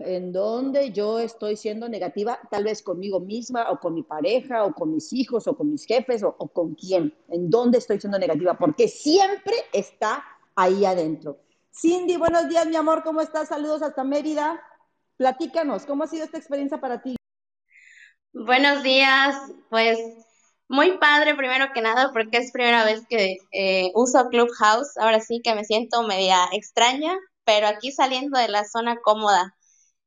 [0.00, 4.74] en donde yo estoy siendo negativa, tal vez conmigo misma o con mi pareja o
[4.74, 8.58] con mis hijos o con mis jefes o, con quién, en dónde estoy siendo negativa,
[8.58, 11.38] porque siempre está ahí adentro.
[11.72, 13.48] Cindy, buenos días, mi amor, ¿cómo estás?
[13.48, 14.60] Saludos hasta Mérida.
[15.16, 17.16] Platícanos, ¿cómo ha sido esta experiencia para ti?
[18.32, 19.34] Buenos días,
[19.70, 19.98] pues
[20.68, 25.40] muy padre primero que nada porque es primera vez que eh, uso Clubhouse, ahora sí
[25.42, 29.54] que me siento media extraña, pero aquí saliendo de la zona cómoda.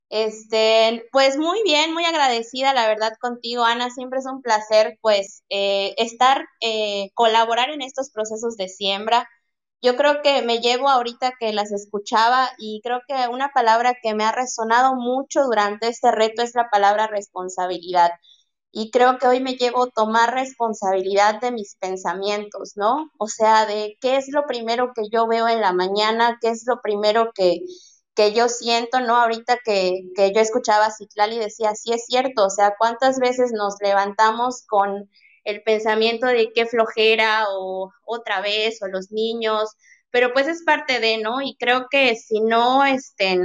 [0.10, 3.90] Este, pues muy bien, muy agradecida la verdad contigo, Ana.
[3.92, 9.30] Siempre es un placer, pues, eh, estar, eh, colaborar en estos procesos de siembra.
[9.82, 14.14] Yo creo que me llevo ahorita que las escuchaba y creo que una palabra que
[14.16, 18.12] me ha resonado mucho durante este reto es la palabra responsabilidad
[18.72, 23.10] y creo que hoy me llevo a tomar responsabilidad de mis pensamientos, ¿no?
[23.18, 26.66] O sea, de qué es lo primero que yo veo en la mañana, qué es
[26.68, 27.62] lo primero que,
[28.16, 29.16] que yo siento, ¿no?
[29.16, 33.52] Ahorita que, que yo escuchaba a Citlali decía, sí es cierto, o sea, cuántas veces
[33.54, 35.10] nos levantamos con
[35.46, 39.70] el pensamiento de qué flojera o otra vez o los niños,
[40.12, 41.42] pero pues es parte de, ¿no?
[41.42, 43.40] Y creo que si no, este,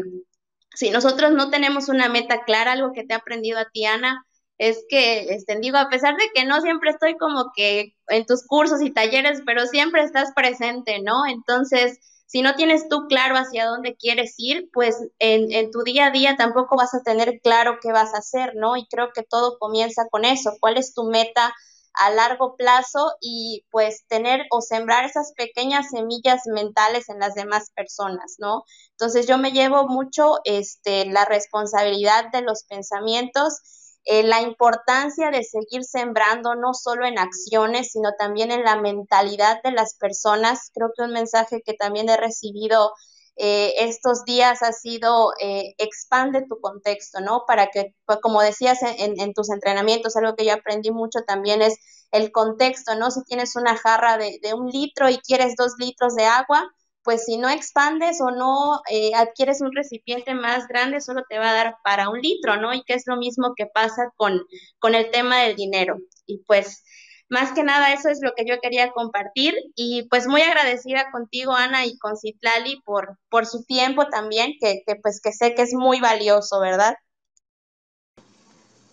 [0.74, 4.24] si nosotros no tenemos una meta clara, algo que te ha aprendido a ti, Ana,
[4.58, 8.46] es que, este, digo, a pesar de que no siempre estoy como que en tus
[8.46, 11.26] cursos y talleres, pero siempre estás presente, ¿no?
[11.26, 16.06] Entonces, si no tienes tú claro hacia dónde quieres ir, pues en, en, tu día
[16.06, 18.76] a día tampoco vas a tener claro qué vas a hacer, ¿no?
[18.76, 21.52] Y creo que todo comienza con eso, cuál es tu meta
[21.94, 27.70] a largo plazo y pues tener o sembrar esas pequeñas semillas mentales en las demás
[27.74, 28.64] personas, ¿no?
[28.92, 33.60] Entonces yo me llevo mucho este, la responsabilidad de los pensamientos
[34.04, 39.62] eh, la importancia de seguir sembrando no solo en acciones, sino también en la mentalidad
[39.62, 40.70] de las personas.
[40.74, 42.92] Creo que un mensaje que también he recibido
[43.36, 47.44] eh, estos días ha sido eh, expande tu contexto, ¿no?
[47.46, 51.62] Para que, pues, como decías en, en, tus entrenamientos, algo que yo aprendí mucho también
[51.62, 51.78] es
[52.12, 53.10] el contexto, ¿no?
[53.10, 56.70] Si tienes una jarra de, de un litro y quieres dos litros de agua,
[57.04, 61.50] pues si no expandes o no eh, adquieres un recipiente más grande, solo te va
[61.50, 62.72] a dar para un litro, ¿no?
[62.72, 64.40] Y que es lo mismo que pasa con,
[64.78, 65.98] con el tema del dinero.
[66.26, 66.82] Y pues
[67.28, 71.52] más que nada eso es lo que yo quería compartir y pues muy agradecida contigo
[71.52, 75.62] Ana y con Citlali por, por su tiempo también, que, que pues que sé que
[75.62, 76.94] es muy valioso, ¿verdad?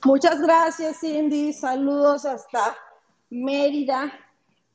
[0.03, 2.75] Muchas gracias Cindy, saludos hasta
[3.29, 4.11] Mérida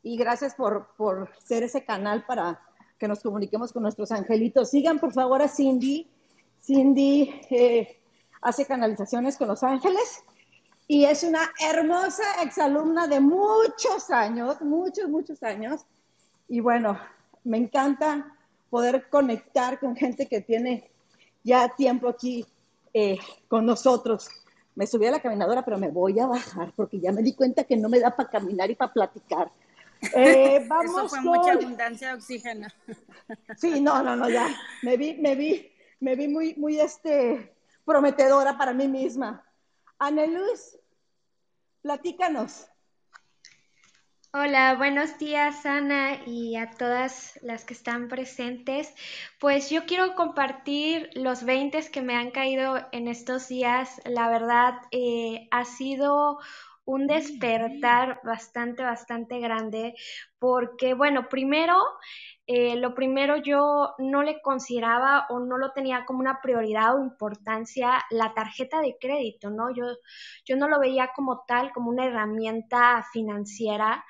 [0.02, 2.65] y gracias por, por ser ese canal para
[2.98, 4.70] que nos comuniquemos con nuestros angelitos.
[4.70, 6.06] Sigan por favor a Cindy.
[6.62, 8.00] Cindy eh,
[8.40, 10.22] hace canalizaciones con los ángeles
[10.88, 15.82] y es una hermosa exalumna de muchos años, muchos, muchos años.
[16.48, 16.98] Y bueno,
[17.44, 18.36] me encanta
[18.70, 20.90] poder conectar con gente que tiene
[21.42, 22.46] ya tiempo aquí
[22.92, 24.28] eh, con nosotros.
[24.74, 27.64] Me subí a la caminadora, pero me voy a bajar porque ya me di cuenta
[27.64, 29.50] que no me da para caminar y para platicar.
[30.14, 32.68] Eh, vamos Eso fue mucha abundancia de oxígeno.
[33.56, 34.48] Sí, no, no, no, ya.
[34.82, 39.44] Me vi, me vi, me vi muy, muy este, prometedora para mí misma.
[39.98, 40.78] Aneluz,
[41.82, 42.68] platícanos.
[44.38, 48.94] Hola, buenos días Ana y a todas las que están presentes.
[49.40, 53.98] Pues yo quiero compartir los 20 que me han caído en estos días.
[54.04, 56.38] La verdad, eh, ha sido
[56.86, 59.94] un despertar bastante, bastante grande,
[60.38, 61.76] porque, bueno, primero,
[62.46, 67.02] eh, lo primero yo no le consideraba o no lo tenía como una prioridad o
[67.02, 69.74] importancia la tarjeta de crédito, ¿no?
[69.74, 69.84] Yo,
[70.44, 74.04] yo no lo veía como tal, como una herramienta financiera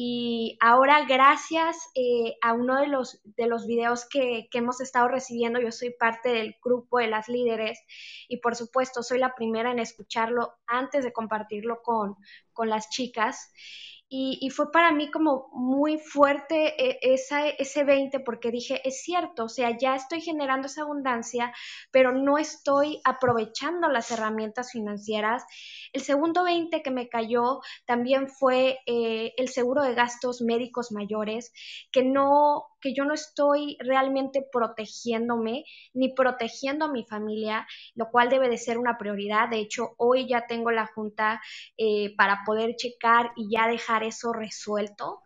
[0.00, 5.08] y ahora, gracias eh, a uno de los, de los videos que, que, hemos estado
[5.08, 7.80] recibiendo, yo soy parte del grupo de las líderes
[8.28, 12.14] y por supuesto soy la primera en escucharlo antes de compartirlo con,
[12.52, 13.52] con las chicas.
[14.10, 19.44] Y, fue para mí como muy fuerte eh, esa, ese 20 porque dije, es cierto,
[19.44, 21.52] o sea, ya estoy generando esa abundancia,
[21.90, 25.44] pero no estoy aprovechando las herramientas financieras.
[25.92, 31.52] El segundo 20 que me cayó también fue eh, el seguro de gastos médicos mayores,
[31.92, 38.28] que no que yo no estoy realmente protegiéndome ni protegiendo a mi familia, lo cual
[38.28, 39.48] debe de ser una prioridad.
[39.48, 41.40] De hecho, hoy ya tengo la junta
[41.76, 45.22] eh, para poder checar y ya dejar eso resuelto.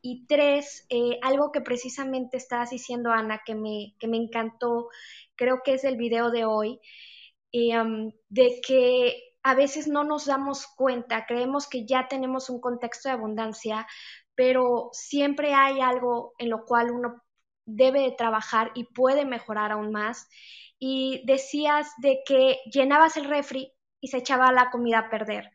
[0.00, 4.88] Y tres, eh, algo que precisamente estabas diciendo, Ana, que me, que me encantó,
[5.36, 6.80] creo que es el video de hoy,
[7.52, 12.60] eh, um, de que a veces no nos damos cuenta, creemos que ya tenemos un
[12.60, 13.86] contexto de abundancia,
[14.34, 17.22] pero siempre hay algo en lo cual uno
[17.66, 20.28] debe de trabajar y puede mejorar aún más.
[20.78, 25.50] Y decías de que llenabas el refri y se echaba la comida a perder,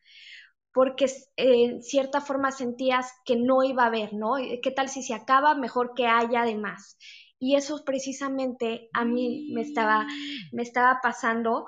[0.74, 4.36] porque en cierta forma sentías que no iba a haber, ¿no?
[4.62, 5.56] ¿Qué tal si se acaba?
[5.56, 6.98] Mejor que haya de más.
[7.40, 10.08] Y eso precisamente a mí me estaba,
[10.52, 11.68] me estaba pasando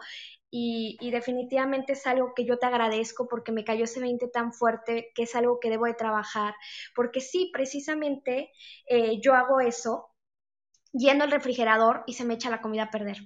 [0.51, 5.11] y, definitivamente es algo que yo te agradezco porque me cayó ese 20 tan fuerte
[5.13, 6.55] que es algo que debo de trabajar.
[6.95, 8.51] Porque sí, precisamente
[8.87, 10.09] eh, yo hago eso,
[10.91, 13.17] lleno el refrigerador y se me echa la comida a perder.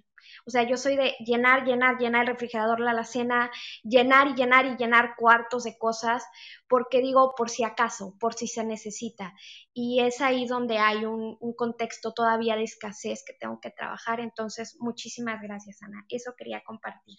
[0.46, 3.50] O sea, yo soy de llenar, llenar, llenar el refrigerador, la alacena,
[3.84, 6.26] llenar y llenar y llenar cuartos de cosas,
[6.68, 9.34] porque digo por si acaso, por si se necesita.
[9.74, 14.20] Y es ahí donde hay un, contexto todavía de escasez que tengo que trabajar.
[14.20, 16.06] Entonces, muchísimas gracias, Ana.
[16.10, 17.18] Eso quería compartir.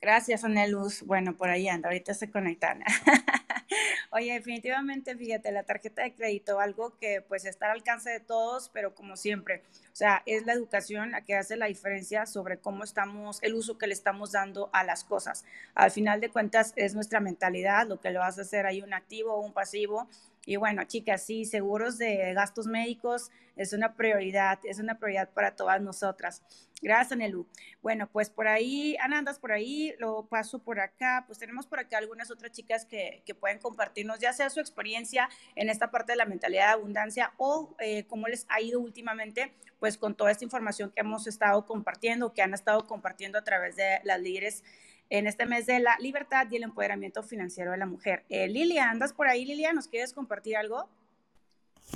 [0.00, 1.02] Gracias, Ana Luz.
[1.02, 2.82] Bueno, por ahí anda, ahorita se conectan.
[4.12, 8.70] Oye, definitivamente, fíjate, la tarjeta de crédito, algo que pues está al alcance de todos,
[8.72, 12.84] pero como siempre, o sea, es la educación la que hace la diferencia sobre cómo
[12.84, 15.44] estamos, el uso que le estamos dando a las cosas.
[15.74, 19.34] Al final de cuentas, es nuestra mentalidad lo que lo hace hacer ahí un activo
[19.34, 20.08] o un pasivo
[20.44, 25.56] y bueno, chicas, sí, seguros de gastos médicos es una prioridad, es una prioridad para
[25.56, 26.42] todas nosotras.
[26.80, 27.46] Gracias, Anelu.
[27.82, 31.24] Bueno, pues por ahí, Ana, andas por ahí, lo paso por acá.
[31.26, 35.28] Pues tenemos por acá algunas otras chicas que, que pueden compartirnos, ya sea su experiencia
[35.56, 39.52] en esta parte de la mentalidad de abundancia o eh, cómo les ha ido últimamente,
[39.80, 43.74] pues con toda esta información que hemos estado compartiendo, que han estado compartiendo a través
[43.74, 44.62] de las líderes
[45.10, 48.24] en este mes de la libertad y el empoderamiento financiero de la mujer.
[48.28, 49.72] Eh, Lilia, ¿andas por ahí, Lilia?
[49.72, 50.88] ¿Nos quieres compartir algo?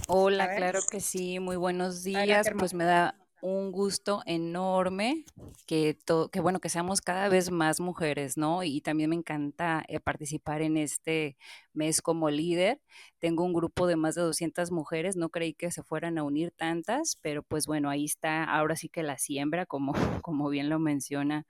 [0.09, 2.51] Hola, claro que sí, muy buenos días.
[2.59, 5.25] pues me da un gusto enorme
[5.67, 5.99] que,
[6.31, 8.63] que, bueno, que seamos cada vez más mujeres, ¿no?
[8.63, 11.37] Y también me encanta eh, participar en este
[11.73, 12.81] mes como líder.
[13.19, 16.53] Tengo un grupo de más de 200 mujeres, no creí que se fueran a unir
[16.53, 20.79] tantas, pero pues bueno, ahí está, ahora sí que la siembra, como, como bien lo
[20.79, 21.45] menciona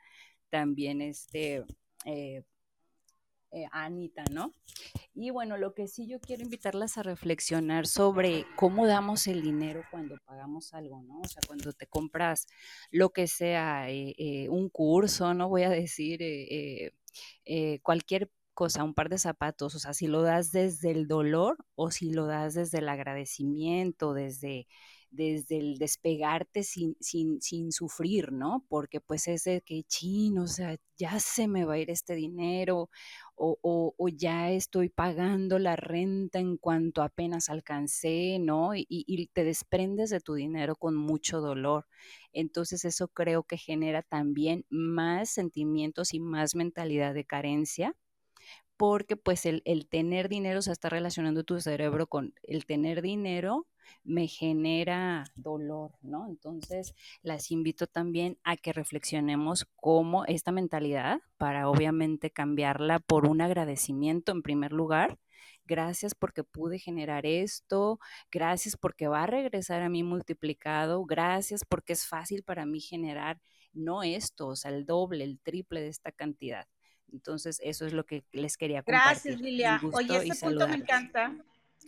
[0.53, 1.65] también este,
[2.05, 2.45] eh,
[3.53, 4.53] eh, Anita, ¿no?
[5.15, 9.83] Y bueno, lo que sí yo quiero invitarlas a reflexionar sobre cómo damos el dinero
[9.91, 11.21] cuando pagamos algo, ¿no?
[11.21, 12.47] O sea, cuando te compras
[12.91, 16.21] lo que sea, eh, un curso, no voy a decir
[17.83, 21.91] cualquier cosa, un par de zapatos, o sea, si lo das desde el dolor o
[21.91, 24.67] si lo das desde el agradecimiento, desde
[25.13, 28.65] desde el despegarte sin, sin, sin sufrir, ¿no?
[28.69, 32.15] Porque pues es de que, chin, o sea, ya se me va a ir este
[32.15, 32.91] dinero
[33.37, 33.59] o,
[33.99, 38.75] o, ya estoy pagando la renta en cuanto apenas alcancé, ¿no?
[38.75, 41.87] Y, y te desprendes de tu dinero con mucho dolor.
[42.33, 47.97] Entonces eso creo que genera también más sentimientos y más mentalidad de carencia
[48.83, 53.69] porque pues el, tener dinero, o sea, está relacionando tu cerebro con el tener dinero
[54.03, 56.27] me genera dolor, ¿no?
[56.27, 56.93] Entonces,
[57.23, 64.33] las invito también a que reflexionemos cómo esta mentalidad, para obviamente cambiarla por un agradecimiento
[64.33, 65.17] en primer lugar,
[65.65, 68.01] gracias porque pude generar esto,
[68.33, 73.41] gracias porque va a regresar a mí multiplicado, gracias porque es fácil para mí generar
[73.73, 76.67] no esto, o sea, el doble, el triple de esta cantidad.
[77.13, 79.05] Entonces, eso es lo que les quería compartir.
[79.05, 79.81] Gracias, Lilia.
[79.93, 81.37] Oye, ese punto me encanta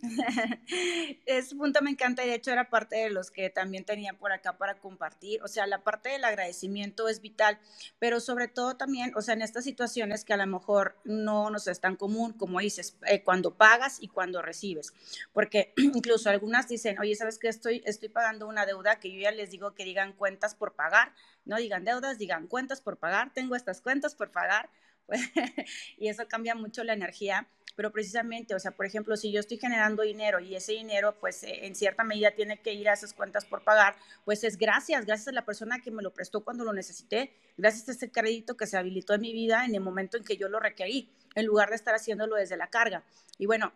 [1.27, 4.33] Ese punto me encanta y de hecho era parte de los que también tenía por
[4.33, 5.43] acá para compartir.
[5.43, 7.59] O sea, la parte del agradecimiento es vital,
[7.99, 11.67] pero sobre todo también, o sea, en estas situaciones que a lo mejor no nos
[11.67, 14.93] es tan común, como dices, eh, cuando pagas y cuando recibes.
[15.33, 17.49] Porque incluso algunas dicen, oye, ¿sabes qué?
[17.49, 21.13] Estoy, estoy pagando una deuda que yo ya les digo que digan cuentas por pagar,
[21.45, 24.71] no digan deudas, digan cuentas por pagar, tengo estas cuentas por pagar
[25.99, 29.59] y eso cambia mucho la energía pero precisamente, o sea, por ejemplo, si yo estoy
[29.59, 33.45] generando dinero y ese dinero, pues en cierta medida tiene que ir a esas cuentas
[33.45, 36.73] por pagar, pues es gracias, gracias a la persona que me lo prestó cuando lo
[36.73, 40.25] necesité, gracias a ese crédito que se habilitó en mi vida en el momento en
[40.25, 43.03] que yo lo requerí, en lugar de estar haciéndolo desde la carga.
[43.39, 43.73] Y bueno,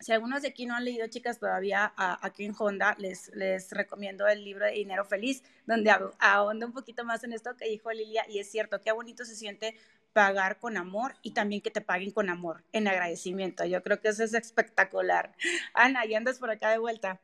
[0.00, 4.28] si algunos de aquí no han leído, chicas, todavía aquí en Honda, les, les recomiendo
[4.28, 8.24] el libro de Dinero Feliz, donde ahonda un poquito más en esto que dijo Lilia,
[8.28, 9.74] y es cierto, qué bonito se siente
[10.18, 13.64] pagar con amor y también que te paguen con amor, en agradecimiento.
[13.64, 15.32] Yo creo que eso es espectacular.
[15.74, 17.20] Ana, ¿y andas por acá de vuelta?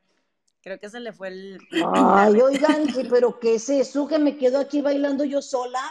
[0.63, 1.59] Creo que se le fue el...
[1.93, 4.07] Ay, oigan, pero ¿qué es eso?
[4.07, 5.83] Que me quedo aquí bailando yo sola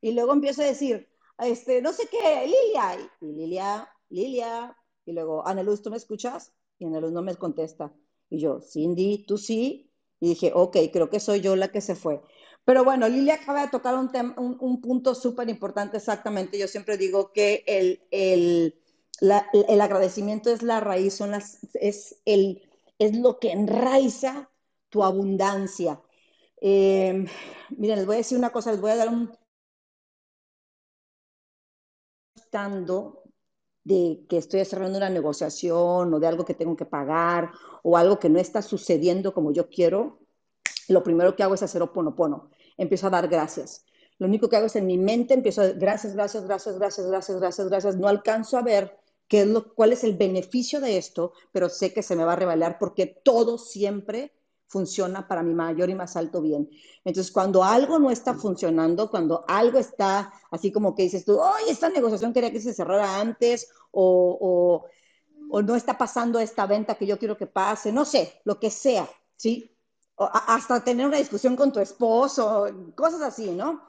[0.00, 1.08] y luego empiezo a decir,
[1.40, 6.52] este, no sé qué, Lilia, y Lilia, Lilia, y luego, Ana Luz, ¿tú me escuchas?
[6.78, 7.92] Y Ana Luz no me contesta.
[8.30, 9.90] Y yo, Cindy, ¿tú sí?
[10.20, 12.22] Y dije, ok, creo que soy yo la que se fue.
[12.64, 14.10] Pero bueno, Lilia acaba de tocar un,
[14.60, 16.58] un, punto súper importante exactamente.
[16.58, 18.80] Yo siempre digo que el, el,
[19.20, 21.20] el, agradecimiento es la raíz,
[21.74, 22.62] es, el,
[22.98, 24.48] es lo que enraiza
[24.90, 26.00] tu abundancia.
[26.60, 27.26] Eh,
[27.70, 29.32] miren, les voy a decir una cosa, les voy a dar un...
[33.84, 37.50] de que estoy cerrando una negociación o de algo que tengo que pagar
[37.82, 40.21] o algo que no está sucediendo como yo quiero,
[40.92, 42.50] lo primero que hago es hacer oponopono.
[42.76, 43.84] Empiezo a dar gracias.
[44.18, 47.40] Lo único que hago es en mi mente empiezo a gracias, gracias, gracias, gracias, gracias,
[47.40, 47.96] gracias, gracias.
[47.96, 48.96] No alcanzo a ver
[49.28, 52.34] qué es lo, cuál es el beneficio de esto, pero sé que se me va
[52.34, 54.32] a revelar porque todo siempre
[54.72, 56.70] funciona para mi mayor y más alto bien.
[57.04, 61.70] Entonces, cuando algo no está funcionando, cuando algo está así como que dices tú, oye,
[61.70, 64.86] esta negociación quería que se cerrara antes o, o,
[65.50, 68.70] o no está pasando esta venta que yo quiero que pase, no sé, lo que
[68.70, 69.76] sea, ¿sí?
[70.16, 73.82] Hasta tener una discusión con tu esposo, cosas así, ¿no?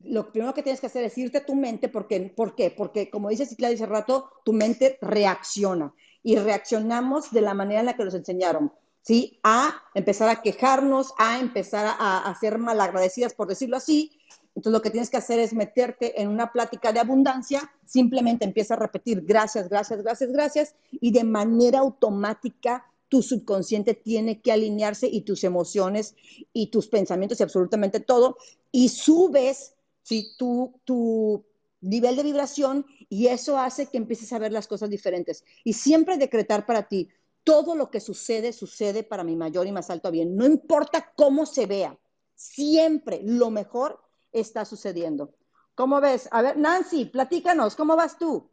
[0.00, 2.70] Lo primero que tienes que hacer es irte a tu mente, porque, ¿por qué?
[2.70, 7.86] Porque, como dice Cicla dice rato, tu mente reacciona y reaccionamos de la manera en
[7.86, 9.40] la que nos enseñaron, ¿sí?
[9.42, 14.12] A empezar a quejarnos, a empezar a, a ser malagradecidas, por decirlo así.
[14.54, 18.74] Entonces, lo que tienes que hacer es meterte en una plática de abundancia, simplemente empieza
[18.74, 25.06] a repetir gracias, gracias, gracias, gracias, y de manera automática tu subconsciente tiene que alinearse
[25.06, 26.14] y tus emociones
[26.52, 28.36] y tus pensamientos y absolutamente todo,
[28.70, 30.34] y subes ¿sí?
[30.36, 31.44] tu, tu
[31.80, 35.44] nivel de vibración y eso hace que empieces a ver las cosas diferentes.
[35.64, 37.08] Y siempre decretar para ti,
[37.44, 40.36] todo lo que sucede, sucede para mi mayor y más alto bien.
[40.36, 41.98] No importa cómo se vea,
[42.34, 45.32] siempre lo mejor está sucediendo.
[45.74, 46.28] ¿Cómo ves?
[46.30, 48.50] A ver, Nancy, platícanos, ¿cómo vas tú?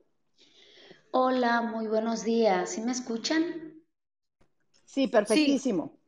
[1.11, 2.69] Hola, muy buenos días.
[2.69, 3.74] ¿Sí me escuchan?
[4.85, 5.99] Sí, perfectísimo.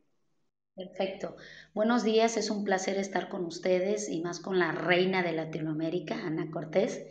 [0.74, 1.36] Perfecto.
[1.74, 6.14] Buenos días, es un placer estar con ustedes y más con la reina de Latinoamérica,
[6.24, 7.02] Ana Cortés,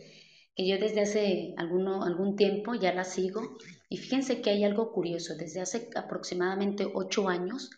[0.56, 3.58] que yo desde hace alguno, algún tiempo ya la sigo.
[3.90, 7.70] Y fíjense que hay algo curioso, desde hace aproximadamente ocho años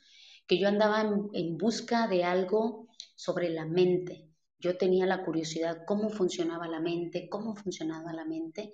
[0.47, 4.29] que yo andaba en, en busca de algo sobre la mente.
[4.61, 8.73] Yo tenía la curiosidad cómo funcionaba la mente, cómo funcionaba la mente.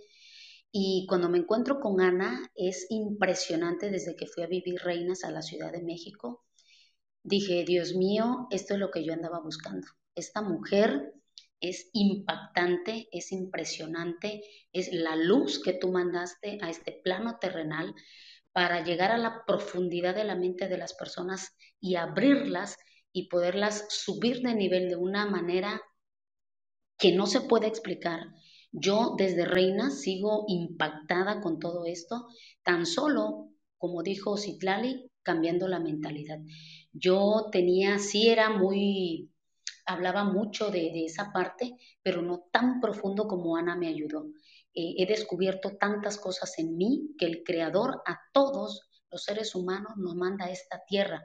[0.78, 5.30] Y cuando me encuentro con Ana, es impresionante desde que fui a vivir Reinas a
[5.30, 6.44] la Ciudad de México.
[7.22, 9.86] Dije, Dios mío, esto es lo que yo andaba buscando.
[10.14, 11.14] Esta mujer
[11.60, 17.94] es impactante, es impresionante, es la luz que tú mandaste a este plano terrenal
[18.52, 22.76] para llegar a la profundidad de la mente de las personas y abrirlas
[23.12, 25.80] y poderlas subir de nivel de una manera
[26.98, 28.26] que no se puede explicar,
[28.78, 32.28] yo desde Reina sigo impactada con todo esto,
[32.62, 36.38] tan solo, como dijo Citlali, cambiando la mentalidad.
[36.92, 39.30] Yo tenía, sí era muy,
[39.86, 44.26] hablaba mucho de, esa parte, pero no tan profundo como Ana me ayudó.
[44.74, 49.92] Eh, he descubierto tantas cosas en mí que el Creador a todos los seres humanos
[49.96, 51.24] nos manda a esta tierra,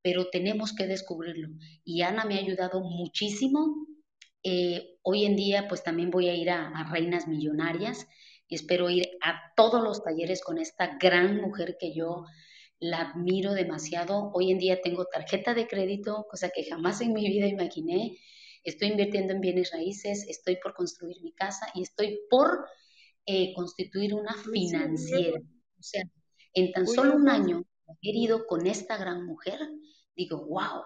[0.00, 1.48] pero tenemos que descubrirlo.
[1.82, 3.88] Y Ana me ha ayudado muchísimo
[4.44, 8.06] eh, hoy en día, pues también voy a ir a, Reinas Millonarias
[8.46, 12.26] y espero ir a todos los talleres con esta gran mujer que yo
[12.78, 14.30] la admiro demasiado.
[14.34, 18.18] Hoy en día tengo tarjeta de crédito, cosa que jamás en mi vida imaginé.
[18.64, 22.66] Estoy invirtiendo en bienes raíces, estoy por construir mi casa y estoy por
[23.24, 25.38] eh, constituir una financiera.
[25.78, 26.02] O sea,
[26.52, 27.64] en tan solo un año
[28.02, 29.58] he ido con esta gran mujer,
[30.14, 30.82] digo, wow,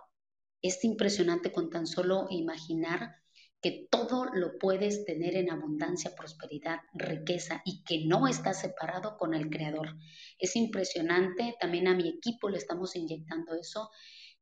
[0.62, 3.16] es impresionante con tan solo imaginar
[3.60, 9.34] que todo lo puedes tener en abundancia, prosperidad, riqueza y que no está separado con
[9.34, 9.96] el Creador.
[10.38, 13.90] Es impresionante, también a mi equipo le estamos inyectando eso.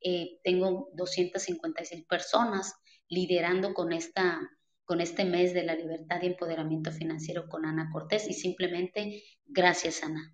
[0.00, 2.74] Eh, tengo 256 personas
[3.08, 4.40] liderando con esta
[4.84, 10.04] con este mes de la libertad y empoderamiento financiero con Ana Cortés y simplemente gracias
[10.04, 10.32] Ana.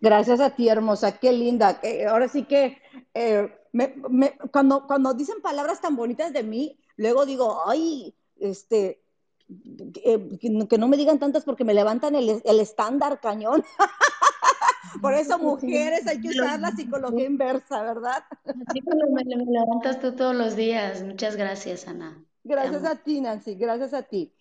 [0.00, 1.78] Gracias a ti, hermosa, qué linda.
[2.08, 2.78] ahora sí que
[3.12, 3.50] eh,
[4.52, 9.02] cuando, cuando dicen palabras tan bonitas de mí, luego digo, ay, este,
[10.04, 13.64] eh, que no me digan tantas porque me levantan el, el estándar cañón.
[15.00, 18.24] Por eso, mujeres, hay que usar la psicología inversa, ¿verdad?
[18.72, 21.02] Sí, me, me levantas tú todos los días.
[21.02, 22.24] Muchas gracias, Ana.
[22.44, 24.32] Gracias a ti, Nancy, gracias a ti.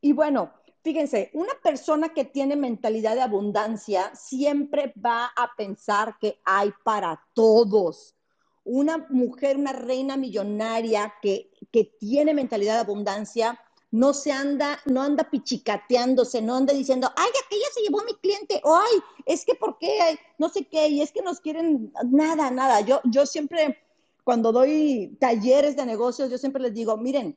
[0.00, 6.40] Y bueno, fíjense, una persona que tiene mentalidad de abundancia siempre va a pensar que
[6.44, 8.16] hay para todos.
[8.64, 13.58] Una mujer, una reina millonaria que, que tiene mentalidad de abundancia,
[13.90, 18.60] no se anda, no anda pichicateándose, no anda diciendo, ay, aquella se llevó mi cliente,
[18.64, 22.50] o ay, es que por qué, no sé qué, y es que nos quieren, nada,
[22.50, 22.80] nada.
[22.82, 23.78] Yo, yo siempre,
[24.22, 27.36] cuando doy talleres de negocios, yo siempre les digo, miren,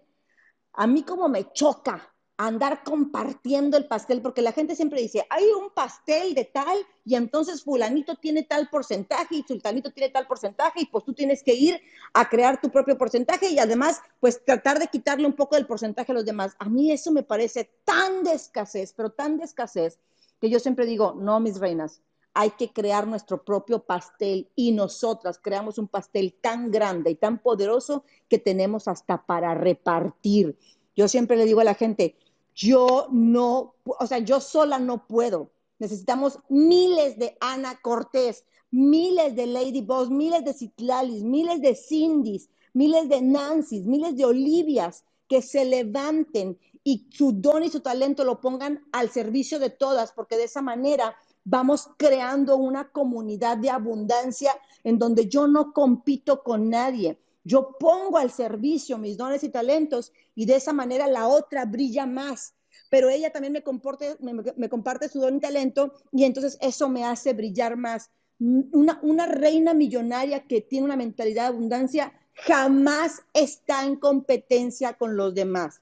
[0.74, 5.46] a mí como me choca andar compartiendo el pastel, porque la gente siempre dice, hay
[5.52, 10.82] un pastel de tal y entonces fulanito tiene tal porcentaje y sultanito tiene tal porcentaje
[10.82, 11.80] y pues tú tienes que ir
[12.14, 16.12] a crear tu propio porcentaje y además pues tratar de quitarle un poco del porcentaje
[16.12, 16.56] a los demás.
[16.60, 20.00] A mí eso me parece tan de escasez, pero tan de escasez,
[20.42, 22.02] que yo siempre digo, no, mis reinas,
[22.34, 27.38] hay que crear nuestro propio pastel y nosotras creamos un pastel tan grande y tan
[27.38, 30.58] poderoso que tenemos hasta para repartir.
[30.96, 32.16] Yo siempre le digo a la gente,
[32.56, 35.51] yo no, o sea, yo sola no puedo.
[35.80, 42.49] Necesitamos miles de Ana Cortés, miles de Lady Boss, miles de Citlalis, miles de Cindys,
[42.74, 48.24] miles de Nancys, miles de Olivias que se levanten y su don y su talento
[48.24, 53.70] lo pongan al servicio de todas, porque de esa manera vamos creando una comunidad de
[53.70, 57.20] abundancia en donde yo no compito con nadie.
[57.44, 62.06] Yo pongo al servicio mis dones y talentos y de esa manera la otra brilla
[62.06, 62.56] más.
[62.89, 67.76] Pero ella también me, comparte su don y talento y entonces eso me hace brillar
[67.76, 68.12] más.
[68.39, 75.16] Una, una reina millonaria que tiene una mentalidad de abundancia jamás está en competencia con
[75.16, 75.82] los demás.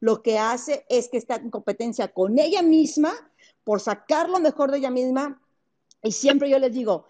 [0.00, 3.12] Lo que hace es que está en competencia con ella misma
[3.64, 5.42] por sacar lo mejor de ella misma.
[6.02, 7.06] Y siempre yo les digo,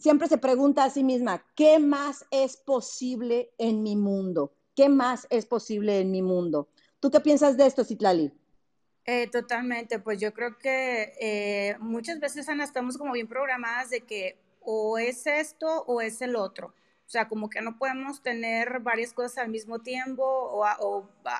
[0.00, 4.54] siempre se pregunta a sí misma, ¿qué más es posible en mi mundo?
[4.74, 6.68] ¿Qué más es posible en mi mundo?
[7.00, 8.32] ¿Tú qué piensas de esto, Citlali?
[9.04, 14.02] Eh, totalmente, pues yo creo que eh, muchas veces, Ana, estamos como bien programadas de
[14.02, 16.68] que o es esto o es el otro.
[17.06, 20.64] O sea, como que no podemos tener varias cosas al mismo tiempo o,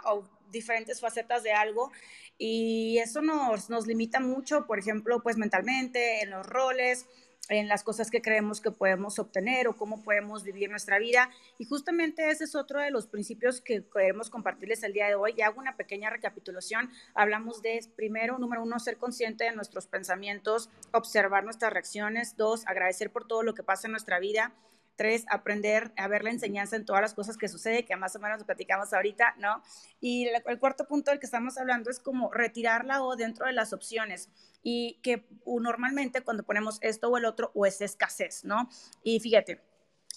[0.05, 1.91] o diferentes facetas de algo
[2.39, 7.07] y eso nos, nos limita mucho, por ejemplo, pues mentalmente, en los roles,
[7.49, 11.31] en las cosas que creemos que podemos obtener o cómo podemos vivir nuestra vida.
[11.59, 15.35] Y justamente ese es otro de los principios que queremos compartirles el día de hoy.
[15.37, 16.91] Y hago una pequeña recapitulación.
[17.15, 22.37] Hablamos de, primero, número uno, ser consciente de nuestros pensamientos, observar nuestras reacciones.
[22.37, 24.53] Dos, agradecer por todo lo que pasa en nuestra vida.
[24.97, 28.21] Tres, aprender a ver la enseñanza en todas las cosas que sucede, que más o
[28.21, 29.63] menos platicamos ahorita, ¿no?
[30.01, 33.53] Y el, cuarto punto del que estamos hablando es como retirar la O dentro de
[33.53, 34.29] las opciones
[34.63, 38.69] y que normalmente cuando ponemos esto o el otro o es escasez, ¿no?
[39.03, 39.61] Y fíjate,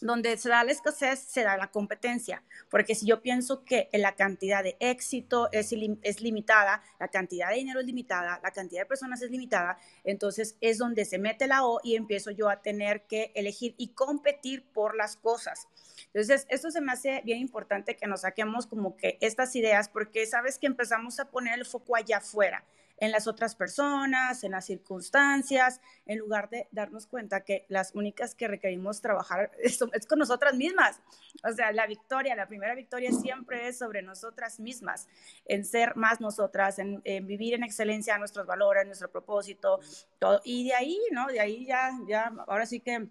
[0.01, 4.15] donde se da la escasez, se da la competencia, porque si yo pienso que la
[4.15, 8.85] cantidad de éxito es, es, limitada, la cantidad de dinero es limitada, la cantidad de
[8.85, 13.03] personas es limitada, entonces es donde se mete la O y empiezo yo a tener
[13.03, 15.67] que elegir y competir por las cosas.
[16.07, 20.25] Entonces, esto se me hace bien importante que nos saquemos como que estas ideas, porque
[20.25, 22.63] sabes que empezamos a poner el foco allá afuera
[22.97, 28.35] en las otras personas, en las circunstancias, en lugar de darnos cuenta que las únicas
[28.35, 31.01] que requerimos trabajar es, con nosotras mismas.
[31.43, 35.07] O sea, la victoria, la primera victoria siempre es sobre nosotras mismas,
[35.45, 39.79] en ser más nosotras, en, vivir en excelencia nuestros valores, nuestro propósito,
[40.19, 40.41] todo.
[40.43, 41.27] Y de ahí, ¿no?
[41.27, 43.07] De ahí ya, ya, ahora sí que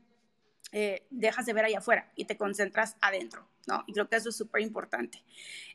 [0.76, 3.84] eh, dejas de ver allá afuera y te concentras adentro, ¿no?
[3.86, 5.22] Y creo que eso es súper importante.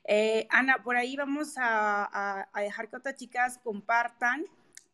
[0.03, 4.43] Eh, Ana, por ahí vamos a, dejar que otras chicas compartan.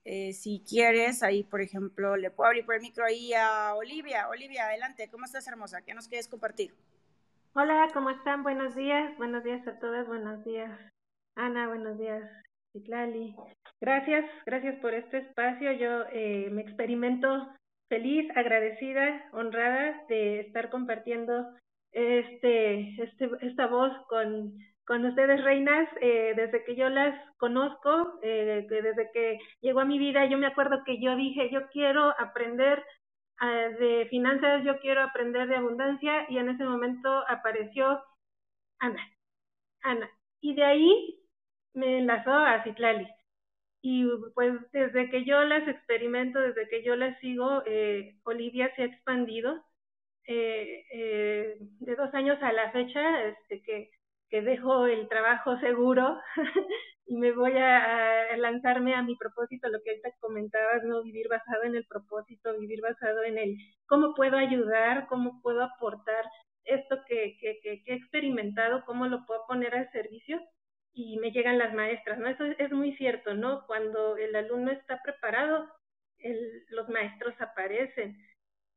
[0.03, 4.29] Eh, si quieres, ahí, por ejemplo, le puedo abrir por el micro ahí a Olivia.
[4.29, 5.81] Olivia, adelante, ¿cómo estás, hermosa?
[5.81, 6.75] ¿Qué nos quieres compartir?
[7.53, 8.43] Hola, ¿cómo están?
[8.43, 10.69] Buenos días, buenos días a todas, buenos días,
[11.33, 12.21] Ana, buenos días,
[12.73, 13.35] Citlali.
[13.81, 15.71] Gracias, gracias por este espacio.
[15.71, 16.03] Yo
[16.51, 17.55] me experimento
[17.87, 21.45] feliz, agradecida, honrada de estar compartiendo
[21.91, 24.53] este, este esta voz con,
[24.85, 29.97] con ustedes, reinas, eh, desde que yo las conozco, eh, desde que llegó a mi
[29.97, 32.83] vida, yo me acuerdo que yo dije, yo quiero aprender
[33.39, 38.01] ah, de finanzas, yo quiero aprender de abundancia, y en ese momento apareció
[38.79, 39.01] Ana,
[39.83, 40.09] Ana.
[40.41, 41.19] Y de ahí
[41.73, 43.07] me enlazó a Citlali.
[43.87, 48.81] Y pues desde que yo las experimento, desde que yo las sigo, eh, Olivia se
[48.81, 49.63] ha expandido.
[50.27, 53.91] Eh, eh, de dos años a la fecha, este, que,
[54.27, 56.19] que dejo el trabajo seguro
[57.05, 61.03] y me voy a, lanzarme a mi propósito, lo que ahorita comentabas, ¿no?
[61.03, 63.55] Vivir basado en el propósito, vivir basado en el
[63.85, 66.25] cómo puedo ayudar, cómo puedo aportar
[66.63, 70.41] esto que, que, que, he experimentado, cómo lo puedo poner al servicio
[70.95, 72.27] y me llegan las maestras, ¿no?
[72.29, 73.65] Eso es, muy cierto, ¿no?
[73.67, 75.69] Cuando el alumno está preparado,
[76.19, 78.17] el, los maestros aparecen.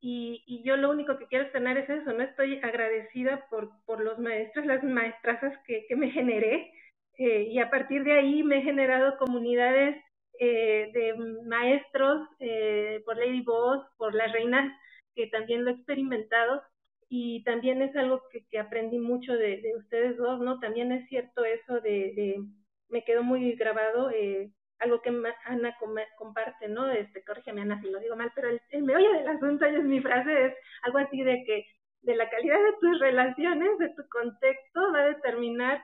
[0.00, 2.22] Y, y yo lo único que quiero tener es eso, ¿no?
[2.24, 6.72] Estoy agradecida por, por los maestros, las maestrazas que, que me generé,
[7.18, 9.96] eh, y a partir de ahí me he generado comunidades
[10.40, 11.14] eh, de
[11.46, 14.72] maestros eh, por Lady Boss, por las reinas,
[15.14, 16.62] que también lo he experimentado
[17.08, 20.60] y también es algo que, que aprendí mucho de, de, ustedes dos, ¿no?
[20.60, 22.44] También es cierto eso de, de
[22.90, 25.10] me quedó muy grabado, eh, algo que
[25.44, 25.76] Ana
[26.16, 26.90] comparte, ¿no?
[26.90, 30.00] Este, corrígeme Ana si lo digo mal, pero el, el meollo del asunto, es mi
[30.00, 31.66] frase, es algo así de que
[32.02, 35.82] de la calidad de tus relaciones, de tu contexto, va a determinar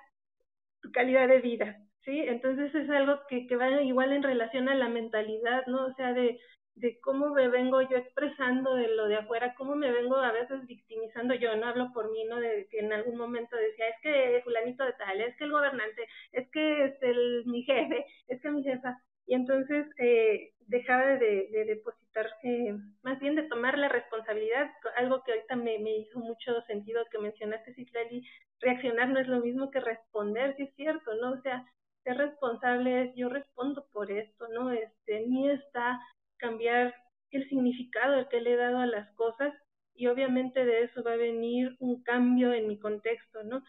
[0.81, 2.21] tu calidad de vida, ¿sí?
[2.21, 5.87] Entonces es algo que, que va igual en relación a la mentalidad, ¿no?
[5.87, 6.39] O sea, de,
[6.77, 10.67] de cómo me vengo yo expresando de lo de afuera, cómo me vengo a veces
[10.67, 12.41] victimizando yo, no hablo por mí, ¿no?
[12.41, 16.07] De que en algún momento decía, es que fulanito de tal, es que el gobernante,
[16.33, 21.49] es que es el, mi jefe, es que mi jefa, y entonces eh, dejaba de,
[21.51, 26.19] de depositar, eh, más bien de tomar la responsabilidad, algo que ahorita me, me hizo
[26.19, 28.27] mucho sentido que mencionaste, Citlali,
[28.61, 31.33] reaccionar no es lo mismo que responder, si es cierto, ¿no?
[31.33, 31.65] O sea,
[32.03, 34.71] ser responsable es yo respondo por esto, ¿no?
[34.71, 35.99] Este, ni está
[36.39, 36.95] cambiar
[37.31, 39.53] el significado que le he dado a las cosas
[39.95, 43.63] y obviamente de eso va a venir un cambio en mi contexto, ¿no?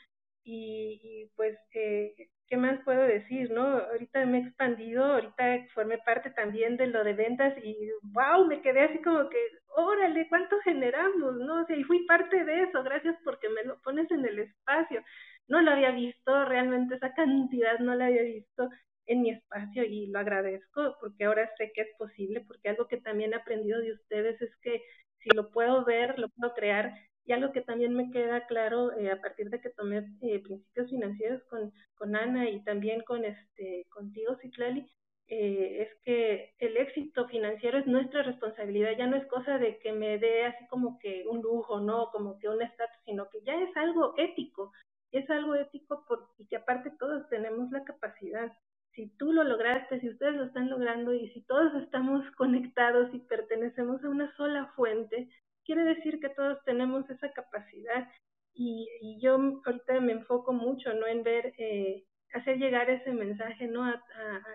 [0.43, 2.13] Y, pues, eh,
[2.47, 3.63] ¿qué más puedo decir, no?
[3.63, 8.61] Ahorita me he expandido, ahorita formé parte también de lo de ventas y wow, me
[8.61, 9.37] quedé así como que,
[9.75, 11.61] órale, ¿cuánto generamos, no?
[11.63, 15.03] O sea, y fui parte de eso, gracias porque me lo pones en el espacio.
[15.47, 18.69] No lo había visto, realmente esa cantidad no la había visto
[19.07, 22.97] en mi espacio y lo agradezco porque ahora sé que es posible, porque algo que
[22.97, 24.81] también he aprendido de ustedes es que
[25.19, 26.93] si lo puedo ver, lo puedo crear.
[27.25, 30.89] Y algo que también me queda claro eh, a partir de que tomé eh, principios
[30.89, 34.87] financieros con, con Ana y también con este contigo, Citlali,
[35.27, 39.91] eh, es que el éxito financiero es nuestra responsabilidad, ya no es cosa de que
[39.91, 43.55] me dé así como que un lujo, no, como que un estatus, sino que ya
[43.55, 44.71] es algo ético,
[45.11, 48.51] es algo ético por, y que aparte todos tenemos la capacidad.
[48.95, 53.19] Si tú lo lograste, si ustedes lo están logrando y si todos estamos conectados y
[53.19, 55.29] pertenecemos a una sola fuente,
[55.65, 58.07] quiere decir que todos tenemos esa capacidad.
[58.53, 59.35] Y, y yo
[59.65, 64.01] ahorita me enfoco mucho no en ver eh, hacer llegar ese mensaje no a,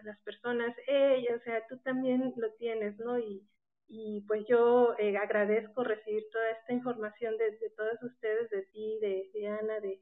[0.04, 3.46] las personas hey, o sea tú también lo tienes no y,
[3.88, 8.98] y pues yo eh, agradezco recibir toda esta información de, de todos ustedes de ti
[9.02, 10.00] de, de Ana de,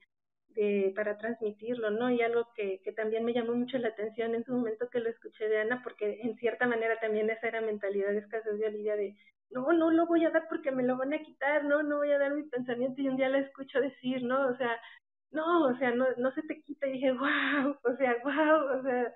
[0.55, 4.45] de para transmitirlo no y algo que, que también me llamó mucho la atención en
[4.45, 8.11] su momento que lo escuché de Ana porque en cierta manera también esa era mentalidad
[8.11, 9.17] de escasez de Olivia de
[9.51, 12.13] no, no lo voy a dar porque me lo van a quitar, no, no voy
[12.13, 14.49] a dar mi pensamiento y un día la escucho decir, ¿no?
[14.49, 14.79] O sea,
[15.31, 19.13] no, o sea, no, se te quita y dije, wow, o sea, wow, o sea,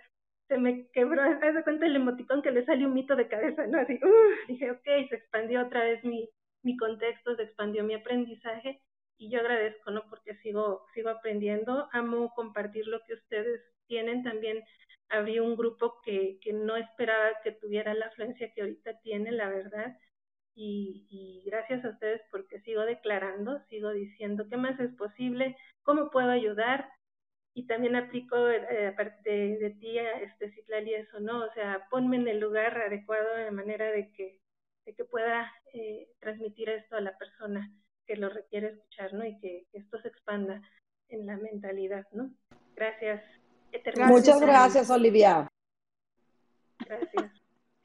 [0.48, 3.66] se me quebró, haz de cuenta el emoticón que le salió un mito de cabeza,
[3.66, 3.78] ¿no?
[3.78, 6.28] Así, uh, dije, ok, se expandió otra vez mi,
[6.62, 8.80] mi contexto, se expandió mi aprendizaje
[9.22, 10.02] y yo agradezco, ¿no?
[10.10, 14.64] Porque sigo, sigo aprendiendo, amo compartir lo que ustedes tienen también.
[15.08, 19.48] Abrí un grupo que, que no esperaba que tuviera la afluencia que ahorita tiene, la
[19.48, 19.96] verdad
[20.54, 26.30] y, gracias a ustedes porque sigo declarando, sigo diciendo qué más es posible, cómo puedo
[26.30, 26.90] ayudar
[27.54, 31.44] y también aplico eh, aparte de, de ti, este Citlali, eso, ¿no?
[31.44, 34.40] O sea, ponme en el lugar adecuado de manera de que,
[34.86, 37.70] de que pueda eh, transmitir esto a la persona
[38.12, 39.24] que lo requiere escuchar, ¿no?
[39.24, 40.60] Y que, que esto se expanda
[41.08, 42.30] en la mentalidad, ¿no?
[42.76, 43.22] Gracias.
[44.06, 45.50] Muchas gracias, Olivia.
[46.84, 47.32] Gracias.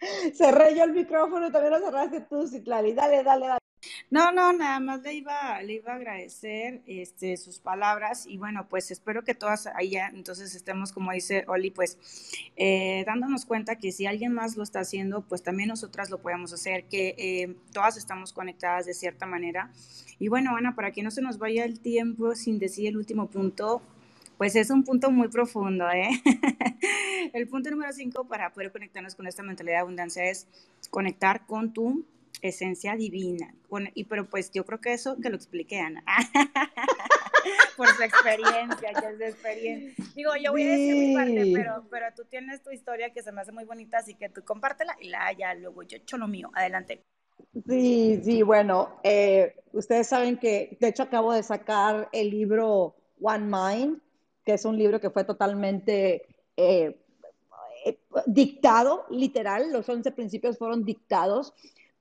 [0.38, 2.91] Cerré yo el micrófono y también lo cerraste tú, Citlali.
[2.91, 3.66] Dale, dale, dale.
[4.10, 8.66] No, no, nada más le iba, le iba a agradecer este, sus palabras y bueno,
[8.70, 11.97] pues espero que todas allá entonces estemos, como dice Oli, pues
[12.55, 16.53] eh, dándonos cuenta que si alguien más lo está haciendo, pues también nosotras lo podemos
[16.53, 19.74] hacer, que eh, todas estamos conectadas de cierta manera.
[20.20, 23.30] Y bueno, Ana, para que no se nos vaya el tiempo sin decir el último
[23.30, 23.82] punto,
[24.38, 26.10] pues es un punto muy profundo, ¿eh?
[27.34, 30.47] El punto número cinco para poder conectarnos con esta mentalidad de abundancia es
[30.91, 32.05] conectar con tu
[32.42, 33.54] esencia divina.
[33.94, 36.04] y pero pues yo creo que eso que lo expliqué, Ana.
[37.78, 40.06] por su experiencia, que es de experiencia.
[40.16, 43.32] Digo, yo voy a decir mi parte, pero, pero tú tienes tu historia que se
[43.32, 46.28] me hace muy bonita, así que tú compártela y la ya luego yo echo lo
[46.28, 46.50] mío.
[46.54, 47.04] Adelante.
[47.68, 53.46] Sí, sí, bueno, eh, ustedes saben que de hecho acabo de sacar el libro One
[53.46, 54.02] Mind,
[54.44, 56.26] que es un libro que fue totalmente
[56.56, 56.98] eh,
[57.86, 61.54] eh, dictado, literal, los 11 principios fueron dictados,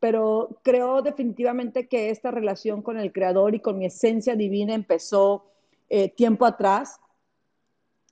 [0.06, 5.46] pero creo definitivamente que esta relación con el Creador y con mi esencia divina empezó
[6.14, 7.00] tiempo atrás.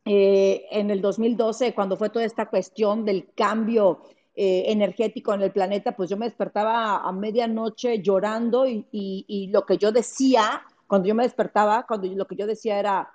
[0.05, 4.01] en el 2012, cuando fue toda esta cuestión del cambio
[4.37, 9.79] eh, energético en el planeta, pues yo me despertaba a, medianoche llorando y, lo que
[9.79, 13.13] yo decía, cuando yo me despertaba, cuando lo que yo decía era,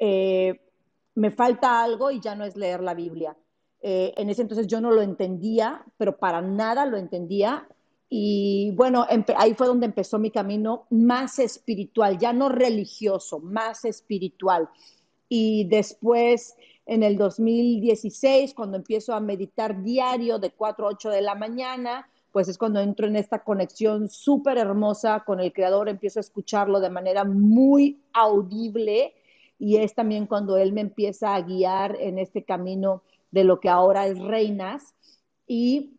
[0.00, 0.58] eh,
[1.16, 3.36] me falta algo y ya no es leer la Biblia.
[3.82, 7.68] Eh, en ese entonces yo no lo entendía, pero para nada lo entendía.
[8.08, 9.06] Y bueno,
[9.36, 14.68] ahí fue donde empezó mi camino más espiritual, ya no religioso, más espiritual.
[15.28, 16.56] Y después
[16.86, 22.08] en el 2016, cuando empiezo a meditar diario de 4 a 8 de la mañana,
[22.32, 26.80] pues es cuando entro en esta conexión súper hermosa con el Creador, empiezo a escucharlo
[26.80, 29.14] de manera muy audible
[29.58, 33.68] y es también cuando Él me empieza a guiar en este camino de lo que
[33.68, 34.94] ahora es Reinas.
[35.46, 35.97] Y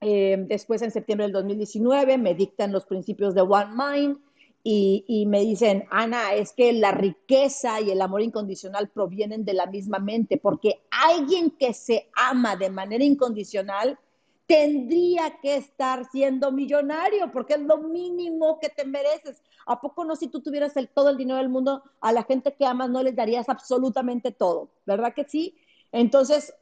[0.00, 4.18] eh, después, en septiembre del 2019, me dictan los principios de One Mind
[4.62, 9.66] y, me dicen, Ana, es que la riqueza y el amor incondicional provienen de la
[9.66, 13.98] misma mente, porque alguien que se ama de manera incondicional
[14.46, 19.42] tendría que estar siendo millonario, porque es lo mínimo que te mereces.
[19.64, 22.66] ¿A poco no si tú tuvieras todo el dinero del mundo, a la gente que
[22.66, 24.68] amas no les darías absolutamente todo?
[24.84, 25.56] ¿Verdad que sí?
[25.92, 26.52] Entonces,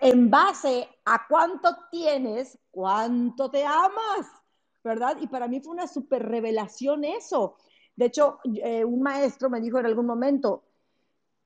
[0.00, 4.42] en base a cuánto tienes, cuánto te amas.
[4.84, 5.16] ¿verdad?
[5.20, 7.56] Y para mí fue una super revelación eso.
[7.94, 10.62] De hecho, eh, un maestro me dijo en algún momento,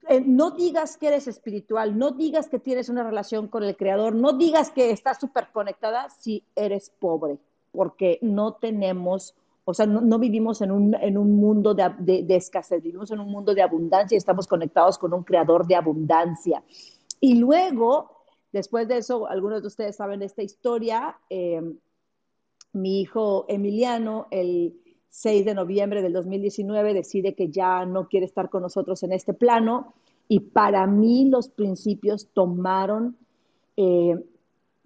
[0.08, 4.14] eh, no digas que eres espiritual, no digas que tienes una relación con el Creador,
[4.14, 7.38] no digas que estás súper conectada si eres pobre,
[7.72, 9.34] porque no tenemos,
[9.64, 13.30] o sea, no, vivimos en un, en un mundo de, de, escasez, vivimos en un
[13.30, 16.62] mundo de abundancia y estamos conectados con un Creador de abundancia.
[17.20, 18.15] Y luego,
[18.56, 21.60] después de eso, algunos de ustedes saben esta historia, eh,
[22.72, 24.74] mi hijo Emiliano, el
[25.10, 29.34] 6 de noviembre del 2019, decide que ya no quiere estar con nosotros en este
[29.34, 29.94] plano
[30.28, 33.16] y para mí los principios tomaron,
[33.76, 34.16] eh,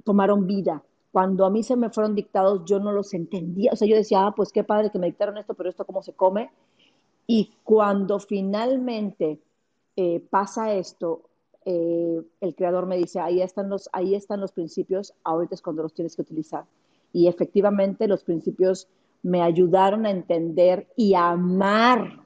[0.05, 0.83] tomaron vida.
[1.13, 3.71] Cuando a mí se me fueron dictados, yo no los entendía.
[3.73, 6.03] O sea, yo decía, ah, pues qué padre que me dictaron esto, pero esto cómo
[6.03, 6.51] se come.
[7.27, 9.41] Y cuando finalmente
[9.97, 11.30] eh, pasa esto,
[11.65, 15.83] eh, el creador me dice, ahí están, los, ahí están los principios, ahorita es cuando
[15.83, 16.65] los tienes que utilizar
[17.13, 18.89] y efectivamente los principios
[19.23, 22.25] me ayudaron a entender y a amar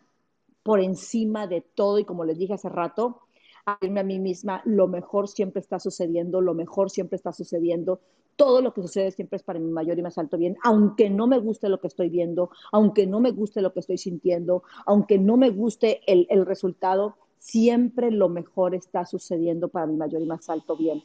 [0.63, 1.99] por encima de todo.
[1.99, 3.21] Y como les dije hace rato,
[3.67, 8.01] a irme a mí misma, lo mejor siempre está sucediendo, lo mejor siempre está sucediendo,
[8.37, 11.27] todo lo que sucede siempre es para mi mayor y más alto bien, aunque no
[11.27, 15.19] me guste lo que estoy viendo, aunque no me guste lo que estoy sintiendo, aunque
[15.19, 20.27] no me guste el, el resultado, siempre lo mejor está sucediendo para mi mayor y
[20.27, 21.03] más alto bien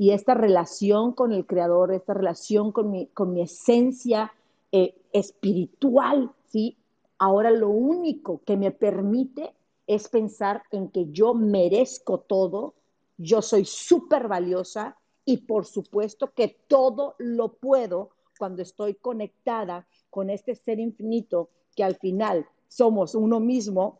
[0.00, 4.32] y esta relación con el Creador, esta relación con mi, con mi esencia
[4.72, 6.78] eh, espiritual, ¿sí?
[7.18, 9.52] Ahora lo único que me permite
[9.86, 12.72] es pensar en que yo merezco todo,
[13.18, 14.96] yo soy súper valiosa
[15.26, 18.08] y por supuesto que todo lo puedo
[18.38, 23.98] cuando estoy conectada con este ser infinito que al final somos uno mismo,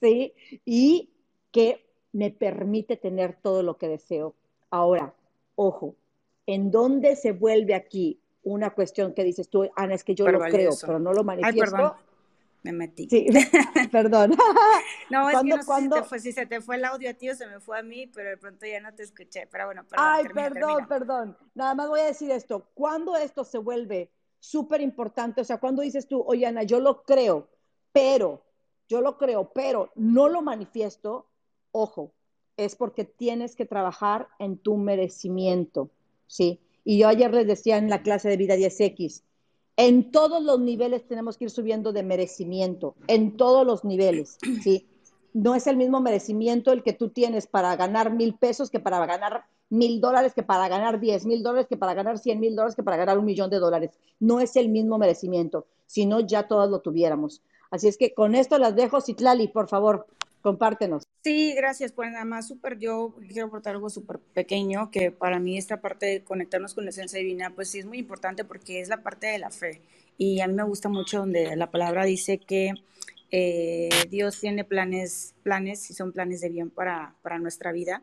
[0.00, 0.32] ¿sí?
[0.64, 1.10] Y
[1.50, 4.34] que me permite tener todo lo que deseo.
[4.70, 5.12] Ahora,
[5.56, 5.96] ojo,
[6.46, 10.38] ¿en dónde se vuelve aquí una cuestión que dices tú, Ana, es que yo lo
[10.38, 11.64] creo, pero no lo manifiesto?
[11.64, 11.92] Ay, perdón.
[12.62, 13.08] Me metí.
[13.08, 13.26] Sí,
[13.90, 14.36] perdón.
[15.10, 17.14] no, es que no sé si, te fue, si se te fue el audio a
[17.14, 19.48] ti o se me fue a mí, pero de pronto ya no te escuché.
[19.50, 20.06] Pero bueno, perdón.
[20.08, 21.36] Ay, perdón, perdón.
[21.54, 22.66] Nada más voy a decir esto.
[22.74, 25.40] ¿Cuándo esto se vuelve súper importante?
[25.40, 27.48] O sea, cuando dices tú, oye, Ana, yo lo creo,
[27.92, 28.42] pero,
[28.88, 31.26] yo lo creo, pero no lo manifiesto,
[31.72, 32.12] ojo,
[32.56, 35.90] es porque tienes que trabajar en tu merecimiento,
[36.26, 36.60] ¿sí?
[36.84, 39.22] Y yo ayer les decía en la clase de vida 10X,
[39.76, 44.86] en todos los niveles tenemos que ir subiendo de merecimiento, en todos los niveles, ¿sí?
[45.32, 49.04] No es el mismo merecimiento el que tú tienes para ganar mil pesos que para
[49.06, 52.74] ganar mil dólares, que para ganar diez mil dólares, que para ganar cien mil dólares,
[52.74, 53.92] que para ganar un millón de dólares.
[54.18, 57.42] No es el mismo merecimiento, si no ya todos lo tuviéramos.
[57.70, 60.06] Así es que con esto las dejo, Citlali, por favor.
[60.42, 61.02] Compártenos.
[61.22, 61.92] Sí, gracias.
[61.92, 66.06] Pues nada más súper, yo quiero aportar algo súper pequeño, que para mí esta parte
[66.06, 69.26] de conectarnos con la esencia divina, pues sí es muy importante porque es la parte
[69.26, 69.82] de la fe.
[70.16, 72.72] Y a mí me gusta mucho donde la palabra dice que
[73.30, 78.02] eh, Dios tiene planes, planes y son planes de bien para, para nuestra vida.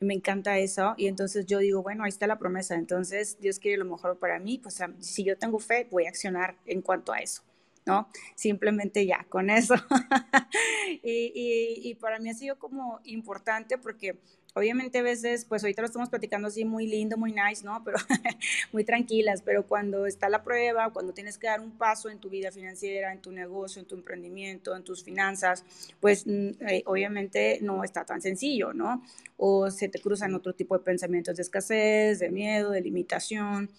[0.00, 3.76] Me encanta eso y entonces yo digo, bueno, ahí está la promesa, entonces Dios quiere
[3.78, 7.18] lo mejor para mí, pues si yo tengo fe, voy a accionar en cuanto a
[7.20, 7.42] eso.
[7.86, 8.08] ¿No?
[8.34, 9.74] Simplemente ya, con eso.
[11.02, 14.18] y, y, para mí ha sido como importante porque
[14.54, 17.82] obviamente a veces, pues ahorita lo estamos platicando así muy lindo, muy nice, ¿no?
[17.84, 17.98] Pero
[18.72, 22.28] muy tranquilas, pero cuando está la prueba, cuando tienes que dar un paso en tu
[22.28, 25.64] vida financiera, en tu negocio, en tu emprendimiento, en tus finanzas,
[26.00, 29.02] pues mm, eh, obviamente no está tan sencillo, ¿no?
[29.36, 33.70] O se te cruzan otro tipo de pensamientos de escasez, de miedo, de limitación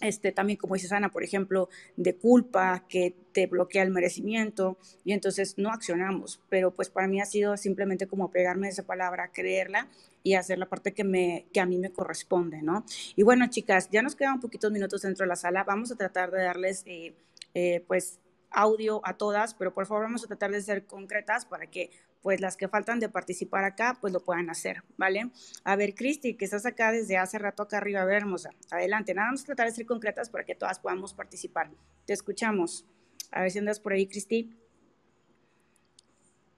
[0.00, 5.12] este, también como dice Ana, por ejemplo, de culpa que te bloquea el merecimiento y
[5.12, 9.88] entonces no accionamos, pero pues para mí ha sido simplemente como pegarme esa palabra, creerla
[10.22, 12.84] y hacer la parte que, me, que a mí me corresponde, ¿no?
[13.16, 16.30] Y bueno, chicas, ya nos quedan poquitos minutos dentro de la sala, vamos a tratar
[16.30, 17.14] de darles eh,
[17.54, 18.18] eh, pues
[18.50, 21.90] audio a todas, pero por favor vamos a tratar de ser concretas para que
[22.22, 25.30] pues las que faltan de participar acá, pues lo puedan hacer, ¿vale?
[25.64, 29.14] A ver, Cristi, que estás acá desde hace rato acá arriba, a ver, hermosa, adelante,
[29.14, 31.70] nada, vamos a tratar de ser concretas para que todas podamos participar.
[32.06, 32.84] Te escuchamos.
[33.30, 34.56] A ver si andas por ahí, Cristi.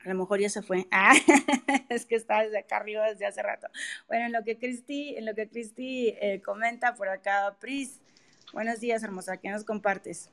[0.05, 0.87] A lo mejor ya se fue.
[0.91, 1.15] Ah,
[1.89, 3.69] es que está desde acá arriba desde hace rato.
[4.09, 8.01] Bueno, en lo que Cristi, en lo que Cristi eh, comenta por acá, Pris.
[8.53, 9.37] Buenos días, hermosa.
[9.37, 10.31] ¿Qué nos compartes?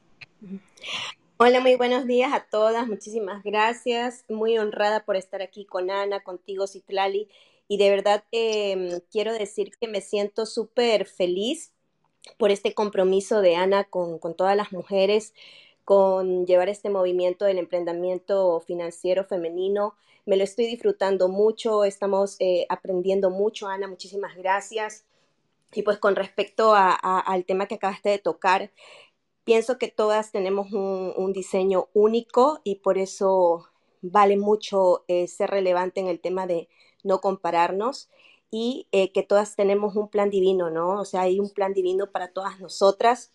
[1.42, 2.86] Hola, muy buenos días a todas.
[2.86, 4.26] Muchísimas gracias.
[4.28, 7.30] Muy honrada por estar aquí con Ana, contigo, Citlali.
[7.70, 11.72] Y de verdad em, quiero decir que me siento súper feliz
[12.38, 15.34] por este compromiso de Ana con, todas las mujeres,
[15.86, 19.96] con llevar este movimiento del emprendimiento financiero femenino.
[20.26, 23.88] Me lo estoy disfrutando mucho, estamos eh, aprendiendo mucho, Ana.
[23.88, 25.06] Muchísimas gracias.
[25.72, 28.72] Y pues con respecto al tema que acabaste de tocar,
[29.50, 33.66] Pienso que todas tenemos un, diseño único y por eso
[34.04, 36.70] vale mucho eh, ser relevante en el tema de
[37.04, 38.12] no compararnos
[38.52, 41.00] y eh, que todas tenemos un plan divino, ¿no?
[41.00, 43.32] O sea, hay un plan divino para todas nosotras.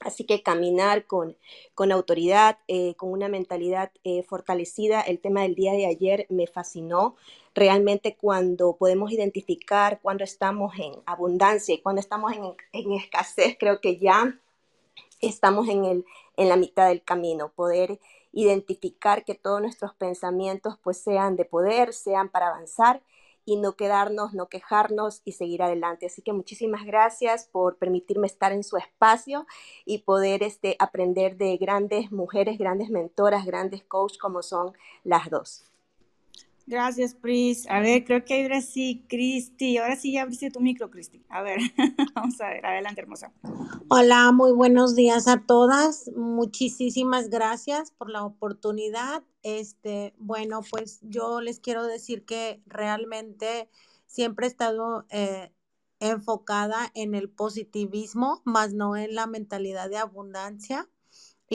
[0.00, 1.34] Así que caminar con,
[1.74, 3.90] con autoridad, eh, con una mentalidad
[4.28, 5.00] fortalecida.
[5.00, 7.16] El tema del día de ayer me fascinó.
[7.54, 13.80] Realmente cuando podemos identificar cuando estamos en abundancia y cuando estamos en, en escasez, creo
[13.80, 14.38] que ya
[15.26, 16.04] estamos en, el,
[16.36, 18.00] en la mitad del camino, poder
[18.32, 23.02] identificar que todos nuestros pensamientos pues sean de poder, sean para avanzar
[23.46, 26.06] y no quedarnos, no quejarnos y seguir adelante.
[26.06, 29.46] Así que muchísimas gracias por permitirme estar en su espacio
[29.84, 34.72] y poder este, aprender de grandes mujeres, grandes mentoras, grandes coaches como son
[35.04, 35.64] las dos.
[36.66, 37.68] Gracias, Pris.
[37.68, 39.76] A ver, creo que ahora sí, Cristi.
[39.76, 41.22] Ahora sí ya abriste tu micro, Cristi.
[41.28, 41.58] A ver,
[42.14, 42.64] vamos a ver.
[42.64, 43.32] Adelante, hermosa.
[43.88, 46.10] Hola, muy buenos días a todas.
[46.16, 49.22] Muchísimas gracias por la oportunidad.
[49.42, 53.68] Este, bueno, pues yo les quiero decir que realmente
[54.06, 55.52] siempre he estado eh,
[56.00, 60.88] enfocada en el positivismo, más no en la mentalidad de abundancia.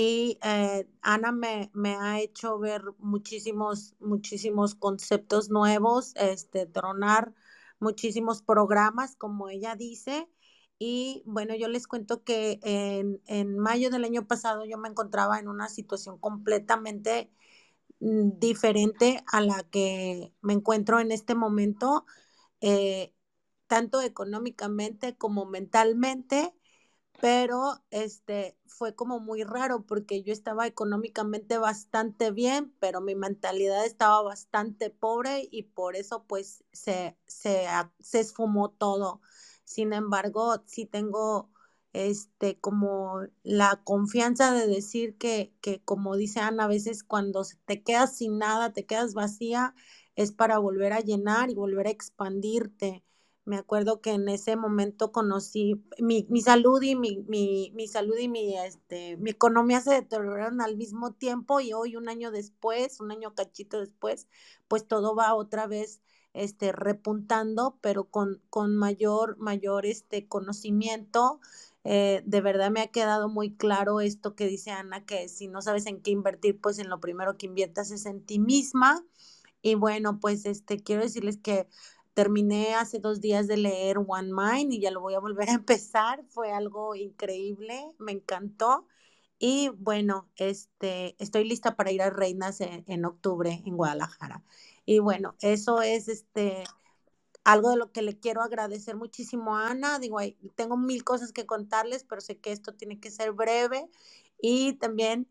[0.01, 7.33] Y eh, Ana me, ha hecho ver muchísimos, muchísimos conceptos nuevos, este, dronar
[7.79, 10.29] muchísimos programas, como ella dice.
[10.77, 15.37] Y bueno, yo les cuento que en, en mayo del año pasado yo me encontraba
[15.37, 17.29] en una situación completamente
[17.99, 22.05] mm, diferente a la que me encuentro en este momento,
[22.61, 23.13] eh,
[23.67, 26.53] tanto económicamente como mentalmente
[27.19, 33.85] pero este fue como muy raro porque yo estaba económicamente bastante bien, pero mi mentalidad
[33.85, 37.65] estaba bastante pobre y por eso pues se, se,
[37.99, 39.21] se esfumó todo.
[39.65, 41.51] Sin embargo, sí tengo
[41.93, 47.83] este como la confianza de decir que, que como dice Ana, a veces cuando te
[47.83, 49.75] quedas sin nada, te quedas vacía,
[50.15, 53.03] es para volver a llenar y volver a expandirte.
[53.49, 58.55] Me acuerdo que en ese momento conocí mi, salud y mi, mi, salud y mi,
[58.55, 63.33] este, mi economía se deterioraron al mismo tiempo y hoy un año después, un año
[63.33, 64.27] cachito después,
[64.67, 65.99] pues todo va otra vez
[66.33, 71.39] este, repuntando, pero con, con mayor, mayor este, conocimiento.
[71.83, 75.63] Eh, de verdad me ha quedado muy claro esto que dice Ana, que si no
[75.63, 79.03] sabes en qué invertir, pues en lo primero que inviertas es en ti misma.
[79.63, 81.67] Y bueno, pues este, quiero decirles que
[82.19, 85.53] Terminé hace dos días de leer One Mind y ya lo voy a volver a
[85.53, 86.21] empezar.
[86.27, 88.85] Fue algo increíble, me encantó.
[89.37, 94.43] Y bueno, este, estoy lista para ir a Reinas en, octubre en Guadalajara.
[94.85, 96.65] Y bueno, eso es este,
[97.45, 99.97] algo de lo que le quiero agradecer muchísimo a Ana.
[99.97, 100.17] Digo,
[100.55, 103.89] tengo mil cosas que contarles, pero sé que esto tiene que ser breve.
[104.41, 105.25] Y también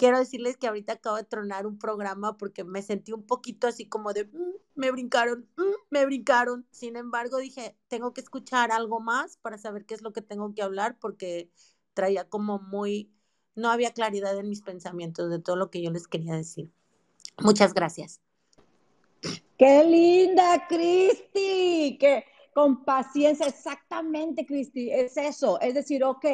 [0.00, 3.86] quiero decirles que ahorita acabo de tronar un programa porque me sentí un poquito así
[3.86, 6.66] como de, mm, me brincaron, mm, me brincaron.
[6.70, 10.54] Sin embargo, dije, tengo que escuchar algo más para saber qué es lo que tengo
[10.54, 11.50] que hablar porque
[11.92, 13.12] traía como muy,
[13.54, 16.72] no había claridad en mis pensamientos de todo lo que yo les quería decir.
[17.42, 18.22] Muchas gracias.
[19.58, 21.98] Qué linda, Cristi.
[22.00, 22.24] Que
[22.54, 25.60] con paciencia, exactamente, Cristi, es eso.
[25.60, 26.24] Es decir, ok,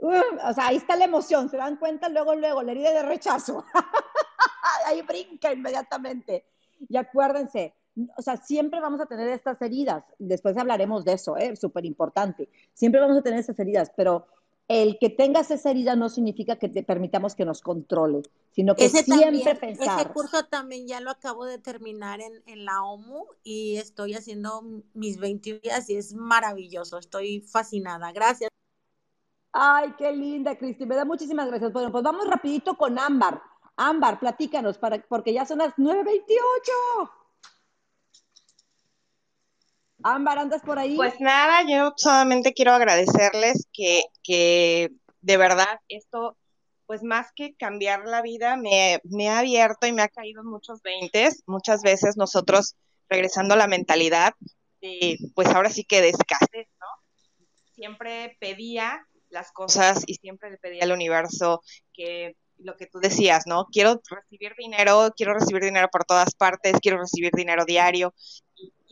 [0.00, 3.64] o sea, ahí está la emoción, se dan cuenta luego, luego, la herida de rechazo.
[4.86, 6.44] ahí brinca inmediatamente.
[6.88, 7.74] Y acuérdense,
[8.16, 10.04] o sea, siempre vamos a tener estas heridas.
[10.18, 11.54] Después hablaremos de eso, ¿eh?
[11.56, 12.48] súper importante.
[12.72, 14.26] Siempre vamos a tener esas heridas, pero
[14.68, 18.22] el que tengas esa herida no significa que te permitamos que nos controle,
[18.52, 20.00] sino que siempre pensar.
[20.00, 24.62] Ese curso también ya lo acabo de terminar en, en, la OMU y estoy haciendo
[24.94, 26.98] mis 20 días y es maravilloso.
[26.98, 28.12] Estoy fascinada.
[28.12, 28.50] Gracias.
[29.52, 30.86] Ay, qué linda, Cristi.
[30.86, 31.72] Me da muchísimas gracias.
[31.72, 33.42] Bueno, pues vamos rapidito con Ámbar.
[33.76, 37.10] Ámbar, platícanos, para, porque ya son las 9.28.
[40.02, 40.96] Ámbar, ¿andas por ahí?
[40.96, 44.90] Pues nada, yo solamente quiero agradecerles que, que
[45.20, 46.36] de verdad esto,
[46.86, 50.82] pues más que cambiar la vida, me, me ha abierto y me ha caído muchos
[50.82, 51.42] veintes.
[51.46, 52.76] Muchas veces nosotros,
[53.08, 54.34] regresando a la mentalidad,
[54.80, 56.86] de, pues ahora sí que de escasez, ¿no?
[57.74, 61.62] Siempre pedía las cosas y siempre le pedía al universo
[61.92, 63.66] que lo que tú decías, ¿no?
[63.72, 68.14] Quiero recibir dinero, quiero recibir dinero por todas partes, quiero recibir dinero diario.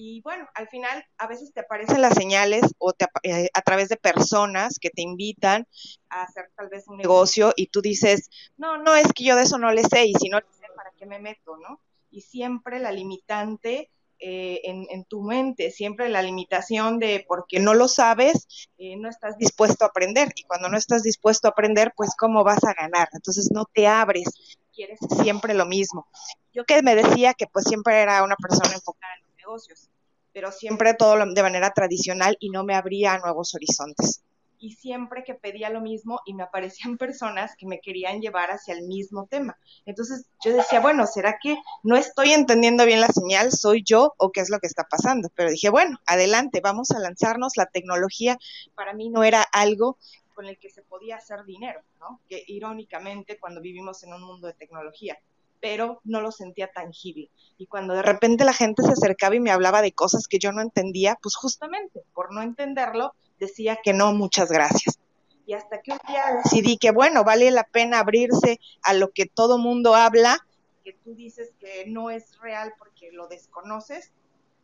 [0.01, 3.89] Y, bueno, al final a veces te aparecen las señales o te, eh, a través
[3.89, 5.67] de personas que te invitan
[6.09, 9.43] a hacer tal vez un negocio y tú dices, no, no, es que yo de
[9.43, 11.81] eso no le sé y si no le sé, ¿para qué me meto, no?
[12.11, 13.91] Y siempre la limitante
[14.21, 19.39] eh, en, tu mente, siempre la limitación de porque no lo sabes, eh, no estás
[19.39, 20.33] dispuesto a aprender.
[20.35, 23.09] Y cuando no estás dispuesto a aprender, pues cómo vas a ganar.
[23.13, 24.29] Entonces no te abres,
[24.73, 26.07] quieres siempre lo mismo.
[26.53, 29.91] Yo que me decía que pues siempre era una persona enfocada en los negocios,
[30.33, 34.23] pero siempre todo de manera tradicional y no me abría a nuevos horizontes
[34.59, 38.75] y siempre que pedía lo mismo y me aparecían personas que me querían llevar hacia
[38.75, 39.59] el mismo tema.
[39.87, 43.53] Entonces yo decía, bueno, ¿será que no estoy entendiendo bien la señal?
[43.53, 45.29] ¿Soy yo o qué es lo que está pasando?
[45.35, 47.57] Pero dije, bueno, adelante, vamos a lanzarnos.
[47.57, 48.39] La tecnología
[48.75, 49.99] para mí no era algo
[50.35, 52.21] con el que se podía hacer dinero, ¿no?
[52.29, 55.19] Que irónicamente cuando vivimos en un mundo de tecnología,
[55.61, 57.31] pero no lo sentía tangible.
[57.57, 60.53] Y cuando de repente la gente se acercaba y me hablaba de cosas que yo
[60.53, 64.99] no entendía, pues justamente por no entenderlo, decía que no, muchas gracias.
[65.47, 69.27] Y hasta que un día decidí que, bueno, vale la pena abrirse a lo que
[69.27, 70.39] todo mundo habla,
[70.85, 74.13] que tú dices que no es real porque lo desconoces,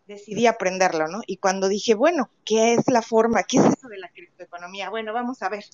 [0.07, 1.21] decidí aprenderlo, ¿no?
[1.27, 3.45] Y cuando dije, bueno, ¿qué es la forma?
[3.45, 4.91] ¿Qué es eso de la criptoeconomía?
[4.91, 5.65] Bueno, vamos a ver.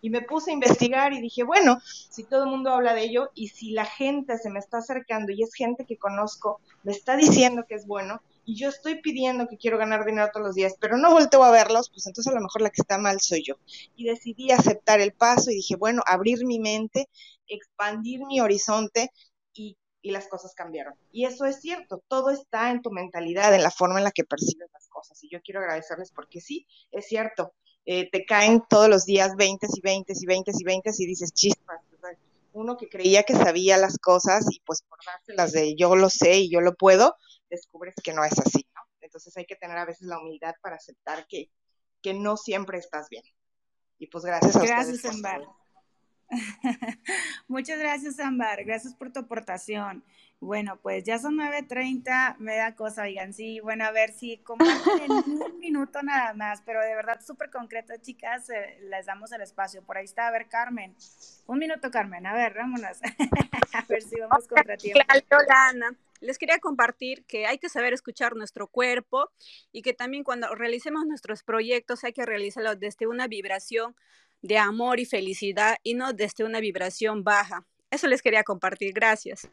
[0.00, 3.30] Y me puse a investigar y dije, bueno, si todo el mundo habla de ello
[3.34, 7.16] y si la gente se me está acercando y es gente que conozco, me está
[7.16, 10.74] diciendo que es bueno, y yo estoy pidiendo que quiero ganar dinero todos los días,
[10.80, 13.42] pero no volteo a verlos, pues entonces a lo mejor la que está mal soy
[13.42, 13.54] yo.
[13.96, 17.08] Y decidí aceptar el paso y dije, bueno, abrir mi mente,
[17.46, 19.10] expandir mi horizonte
[19.52, 20.94] y, y las cosas cambiaron.
[21.10, 24.24] Y eso es cierto, todo está en tu mentalidad, en la forma en la que
[24.24, 25.22] percibes las cosas.
[25.24, 27.54] Y yo quiero agradecerles porque sí, es cierto,
[27.86, 31.32] eh, te caen todos los días 20 y 20 y 20 y 20 y dices
[31.32, 31.80] chispas.
[32.52, 36.38] Uno que creía que sabía las cosas y pues por dárselas de yo lo sé
[36.38, 37.16] y yo lo puedo,
[37.54, 38.82] descubres que no es así, ¿no?
[39.00, 41.50] Entonces hay que tener a veces la humildad para aceptar que,
[42.02, 43.24] que no siempre estás bien.
[43.98, 45.14] Y pues gracias a gracias, ustedes.
[45.14, 45.42] Ambar.
[47.48, 48.64] Muchas gracias, Ambar.
[48.64, 50.04] Gracias por tu aportación.
[50.40, 55.04] Bueno, pues ya son 9.30, me da cosa, oigan, sí, bueno, a ver si comparten
[55.04, 55.10] en
[55.42, 59.82] un minuto nada más, pero de verdad súper concreto, chicas, eh, les damos el espacio.
[59.82, 60.94] Por ahí está, a ver, Carmen.
[61.46, 62.98] Un minuto, Carmen, a ver, vámonos.
[63.72, 65.00] a ver si vamos contra tiempo.
[65.30, 65.96] Hola, Ana.
[66.24, 69.30] Les quería compartir que hay que saber escuchar nuestro cuerpo
[69.72, 73.94] y que también cuando realicemos nuestros proyectos hay que realizarlos desde una vibración
[74.40, 77.66] de amor y felicidad y no desde una vibración baja.
[77.90, 78.94] Eso les quería compartir.
[78.94, 79.48] Gracias.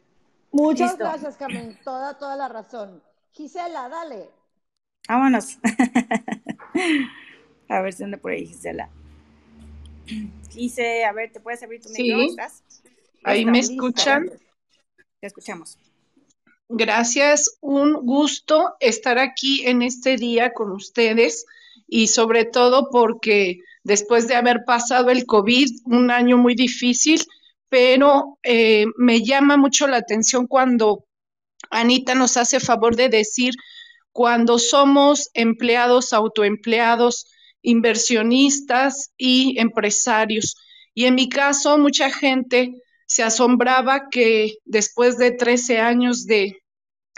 [0.52, 1.78] Muchas gracias, Carmen.
[1.84, 3.04] Toda, toda la razón.
[3.34, 4.30] Gisela, dale.
[5.10, 5.60] Vámonos.
[7.68, 8.90] a ver si anda por ahí, Gisela.
[10.50, 12.30] Gise, a ver, ¿te puedes abrir tu sí.
[12.30, 12.64] ¿Estás?
[13.24, 14.30] Ahí me escuchan.
[15.20, 15.78] Te escuchamos.
[16.74, 21.46] Gracias, un gusto estar aquí en este día con ustedes
[21.86, 27.26] y sobre todo porque después de haber pasado el COVID, un año muy difícil,
[27.68, 31.04] pero eh, me llama mucho la atención cuando
[31.70, 33.54] Anita nos hace favor de decir
[34.14, 37.26] cuando somos empleados, autoempleados,
[37.62, 40.56] inversionistas y empresarios.
[40.94, 42.76] Y en mi caso, mucha gente
[43.12, 46.64] se asombraba que después de 13 años de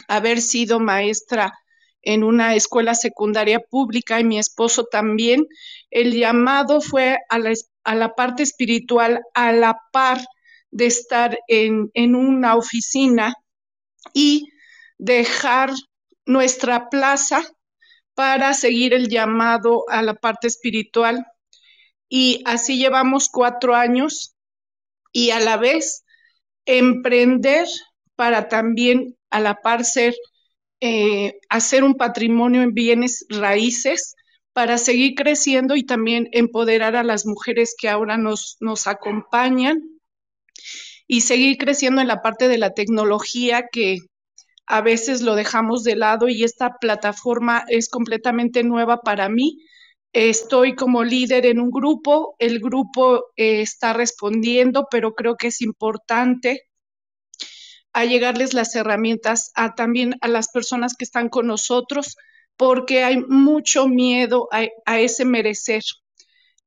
[0.07, 1.53] haber sido maestra
[2.01, 5.45] en una escuela secundaria pública y mi esposo también,
[5.91, 10.19] el llamado fue a la, a la parte espiritual a la par
[10.71, 13.35] de estar en, en una oficina
[14.15, 14.47] y
[14.97, 15.69] dejar
[16.25, 17.43] nuestra plaza
[18.15, 21.23] para seguir el llamado a la parte espiritual.
[22.09, 24.33] Y así llevamos cuatro años
[25.13, 26.03] y a la vez
[26.65, 27.67] emprender
[28.15, 30.13] para también a la par ser,
[30.81, 34.15] eh, hacer un patrimonio en bienes raíces
[34.53, 39.81] para seguir creciendo y también empoderar a las mujeres que ahora nos, nos acompañan
[41.07, 43.99] y seguir creciendo en la parte de la tecnología que
[44.65, 49.59] a veces lo dejamos de lado y esta plataforma es completamente nueva para mí.
[50.13, 55.61] Estoy como líder en un grupo, el grupo eh, está respondiendo, pero creo que es
[55.61, 56.61] importante
[57.93, 62.15] a llegarles las herramientas a también a las personas que están con nosotros,
[62.57, 65.83] porque hay mucho miedo a, a ese merecer.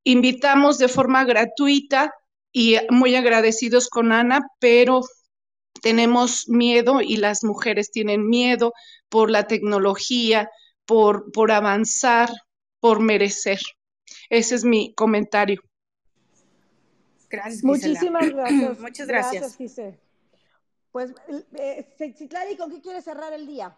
[0.03, 2.13] Invitamos de forma gratuita
[2.53, 5.03] y muy agradecidos con Ana, pero
[5.83, 8.73] tenemos miedo y las mujeres tienen miedo
[9.09, 10.51] por la tecnología,
[10.85, 12.31] por, por avanzar,
[12.87, 13.59] por merecer.
[14.31, 15.61] Ese es mi comentario.
[17.29, 18.79] Gracias, Muchísimas gracias.
[18.79, 19.43] Muchas gracias.
[19.43, 19.99] Gracias, Gise.
[20.93, 21.13] Pues,
[21.59, 21.85] eh,
[22.17, 23.77] Citlali, ¿con qué quieres cerrar el día?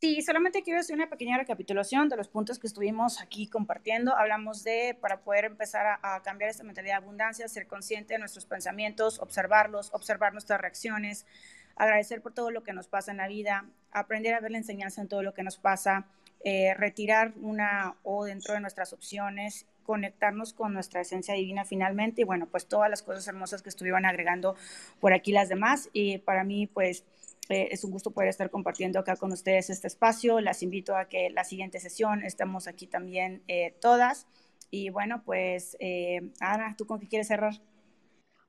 [0.00, 4.16] Sí, solamente quiero hacer una pequeña recapitulación de los puntos que estuvimos aquí compartiendo.
[4.16, 8.20] Hablamos de, para poder empezar a, a, cambiar esta mentalidad de abundancia, ser consciente de
[8.20, 11.26] nuestros pensamientos, observarlos, observar nuestras reacciones,
[11.74, 15.02] agradecer por todo lo que nos pasa en la vida, aprender a ver la enseñanza
[15.02, 16.06] en todo lo que nos pasa,
[16.44, 22.24] eh, retirar una o dentro de nuestras opciones, conectarnos con nuestra esencia divina finalmente y
[22.24, 24.56] bueno, pues todas las cosas hermosas que estuvieron agregando
[25.00, 27.04] por aquí las demás y para mí pues
[27.48, 30.40] eh, es un gusto poder estar compartiendo acá con ustedes este espacio.
[30.40, 34.26] Las invito a que la siguiente sesión estemos aquí también eh, todas.
[34.70, 37.60] Y bueno, pues, eh, Ana, ¿tú con qué quieres cerrar?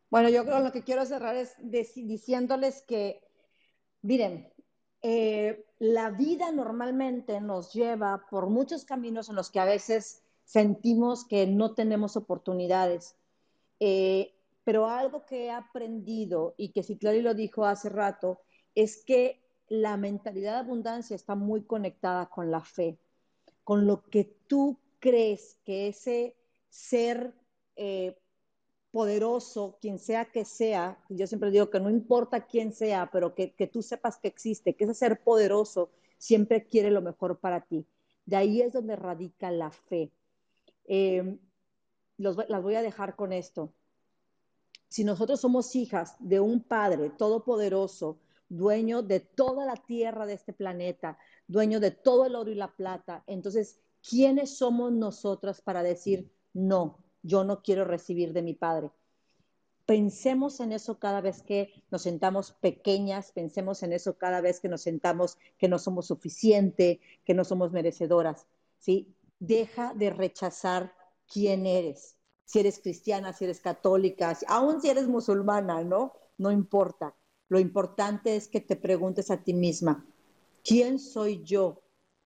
[0.09, 3.19] Bueno, yo creo lo que quiero cerrar es diciéndoles que,
[4.01, 4.52] miren,
[5.03, 11.25] eh, la vida normalmente nos lleva por muchos caminos en los que a veces sentimos
[11.25, 13.17] que no tenemos oportunidades.
[13.81, 14.33] Eh,
[14.63, 18.39] pero algo que he aprendido y que Citlali lo dijo hace rato,
[18.75, 22.97] es que la mentalidad de abundancia está muy conectada con la fe,
[23.65, 26.37] con lo que tú crees que ese
[26.69, 27.33] ser
[27.75, 28.17] eh,
[28.93, 33.51] poderoso, quien sea que sea, yo siempre digo que no importa quién sea, pero que,
[33.53, 35.89] que, tú sepas que existe, que ese ser poderoso
[36.19, 37.87] siempre quiere lo mejor para ti.
[38.27, 40.11] De ahí es donde radica la fe.
[40.85, 41.39] Eh,
[42.17, 43.73] las voy a dejar con esto.
[44.89, 50.53] Si nosotros somos hijas de un Padre todopoderoso, dueño de toda la tierra de este
[50.53, 51.17] planeta,
[51.47, 53.23] dueño de todo el oro y la plata.
[53.25, 58.91] Entonces, ¿quiénes somos nosotras para decir, no, yo no quiero recibir de mi Padre?
[59.85, 64.69] Pensemos en eso cada vez que nos sentamos pequeñas, pensemos en eso cada vez que
[64.69, 68.47] nos sentamos que no somos suficiente, que no somos merecedoras,
[68.77, 69.13] ¿sí?
[69.39, 70.93] Deja de rechazar
[71.27, 72.15] quién eres.
[72.45, 76.13] Si eres cristiana, si eres católica, aún si eres musulmana, ¿no?
[76.37, 77.15] No importa
[77.53, 80.03] lo importante es que te preguntes a ti misma,
[80.63, 81.82] ¿quién soy yo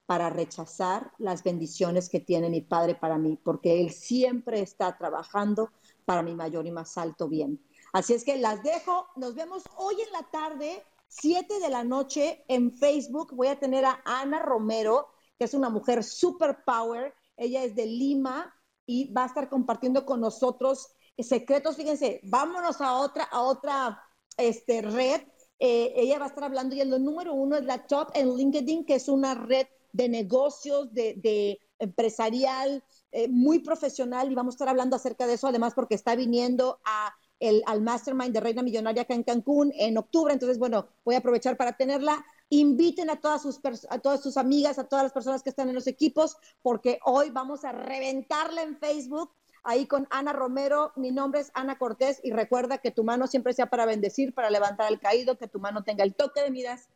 [0.08, 3.38] para rechazar las bendiciones que tiene mi Padre para mí?
[3.44, 5.70] Porque Él siempre está trabajando
[6.06, 7.62] para mi mayor y más alto bien.
[7.94, 9.08] Así es que las dejo.
[9.18, 13.36] Nos vemos hoy en la tarde, 7 de la noche, en Facebook.
[13.36, 17.14] Voy a tener a Ana Romero, que es una mujer super power.
[17.36, 18.56] Ella es de Lima
[18.86, 20.88] y va a estar compartiendo con nosotros
[21.18, 21.76] secretos.
[21.76, 24.02] Fíjense, vámonos a otra, a otra
[24.38, 25.22] este, red.
[25.60, 28.86] Eh, ella va a estar hablando y el número uno es la Top en LinkedIn,
[28.86, 34.70] que es una red de negocios, de, empresarial, eh, muy profesional y vamos a estar
[34.70, 39.04] hablando acerca de eso, además porque está viniendo a el, al Mastermind de Reina Millonaria
[39.04, 42.26] acá en Cancún en octubre, entonces bueno, voy a aprovechar para tenerla.
[42.50, 45.76] Inviten a todas sus a todas sus amigas, a todas las personas que están en
[45.76, 49.32] los equipos, porque hoy vamos a reventarla en Facebook
[49.64, 50.94] ahí con Ana Romero.
[50.96, 54.50] Mi nombre es Ana Cortés y recuerda que tu mano siempre sea para bendecir, para
[54.50, 56.88] levantar el caído, que tu mano tenga el toque de miras,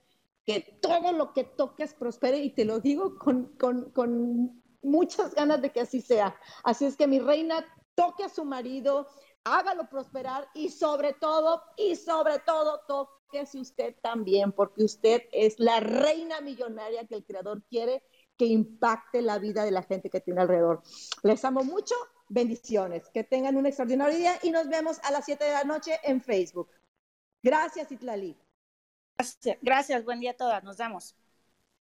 [0.45, 5.61] que todo lo que toques prospere y te lo digo con, con, con muchas ganas
[5.61, 6.35] de que así sea.
[6.63, 7.65] Así es que mi reina
[7.95, 9.07] toque a su marido,
[9.43, 15.79] hágalo prosperar y sobre todo, y sobre todo, toquese usted también, porque usted es la
[15.79, 18.03] reina millonaria que el creador quiere
[18.37, 20.81] que impacte la vida de la gente que tiene alrededor.
[21.21, 21.93] Les amo mucho
[22.33, 23.09] Bendiciones.
[23.09, 26.21] Que tengan un extraordinario día y nos vemos a las 7 de la noche en
[26.21, 26.69] Facebook.
[27.43, 28.37] Gracias, Itlali.
[29.61, 31.15] Gracias, buen día a todas, nos damos.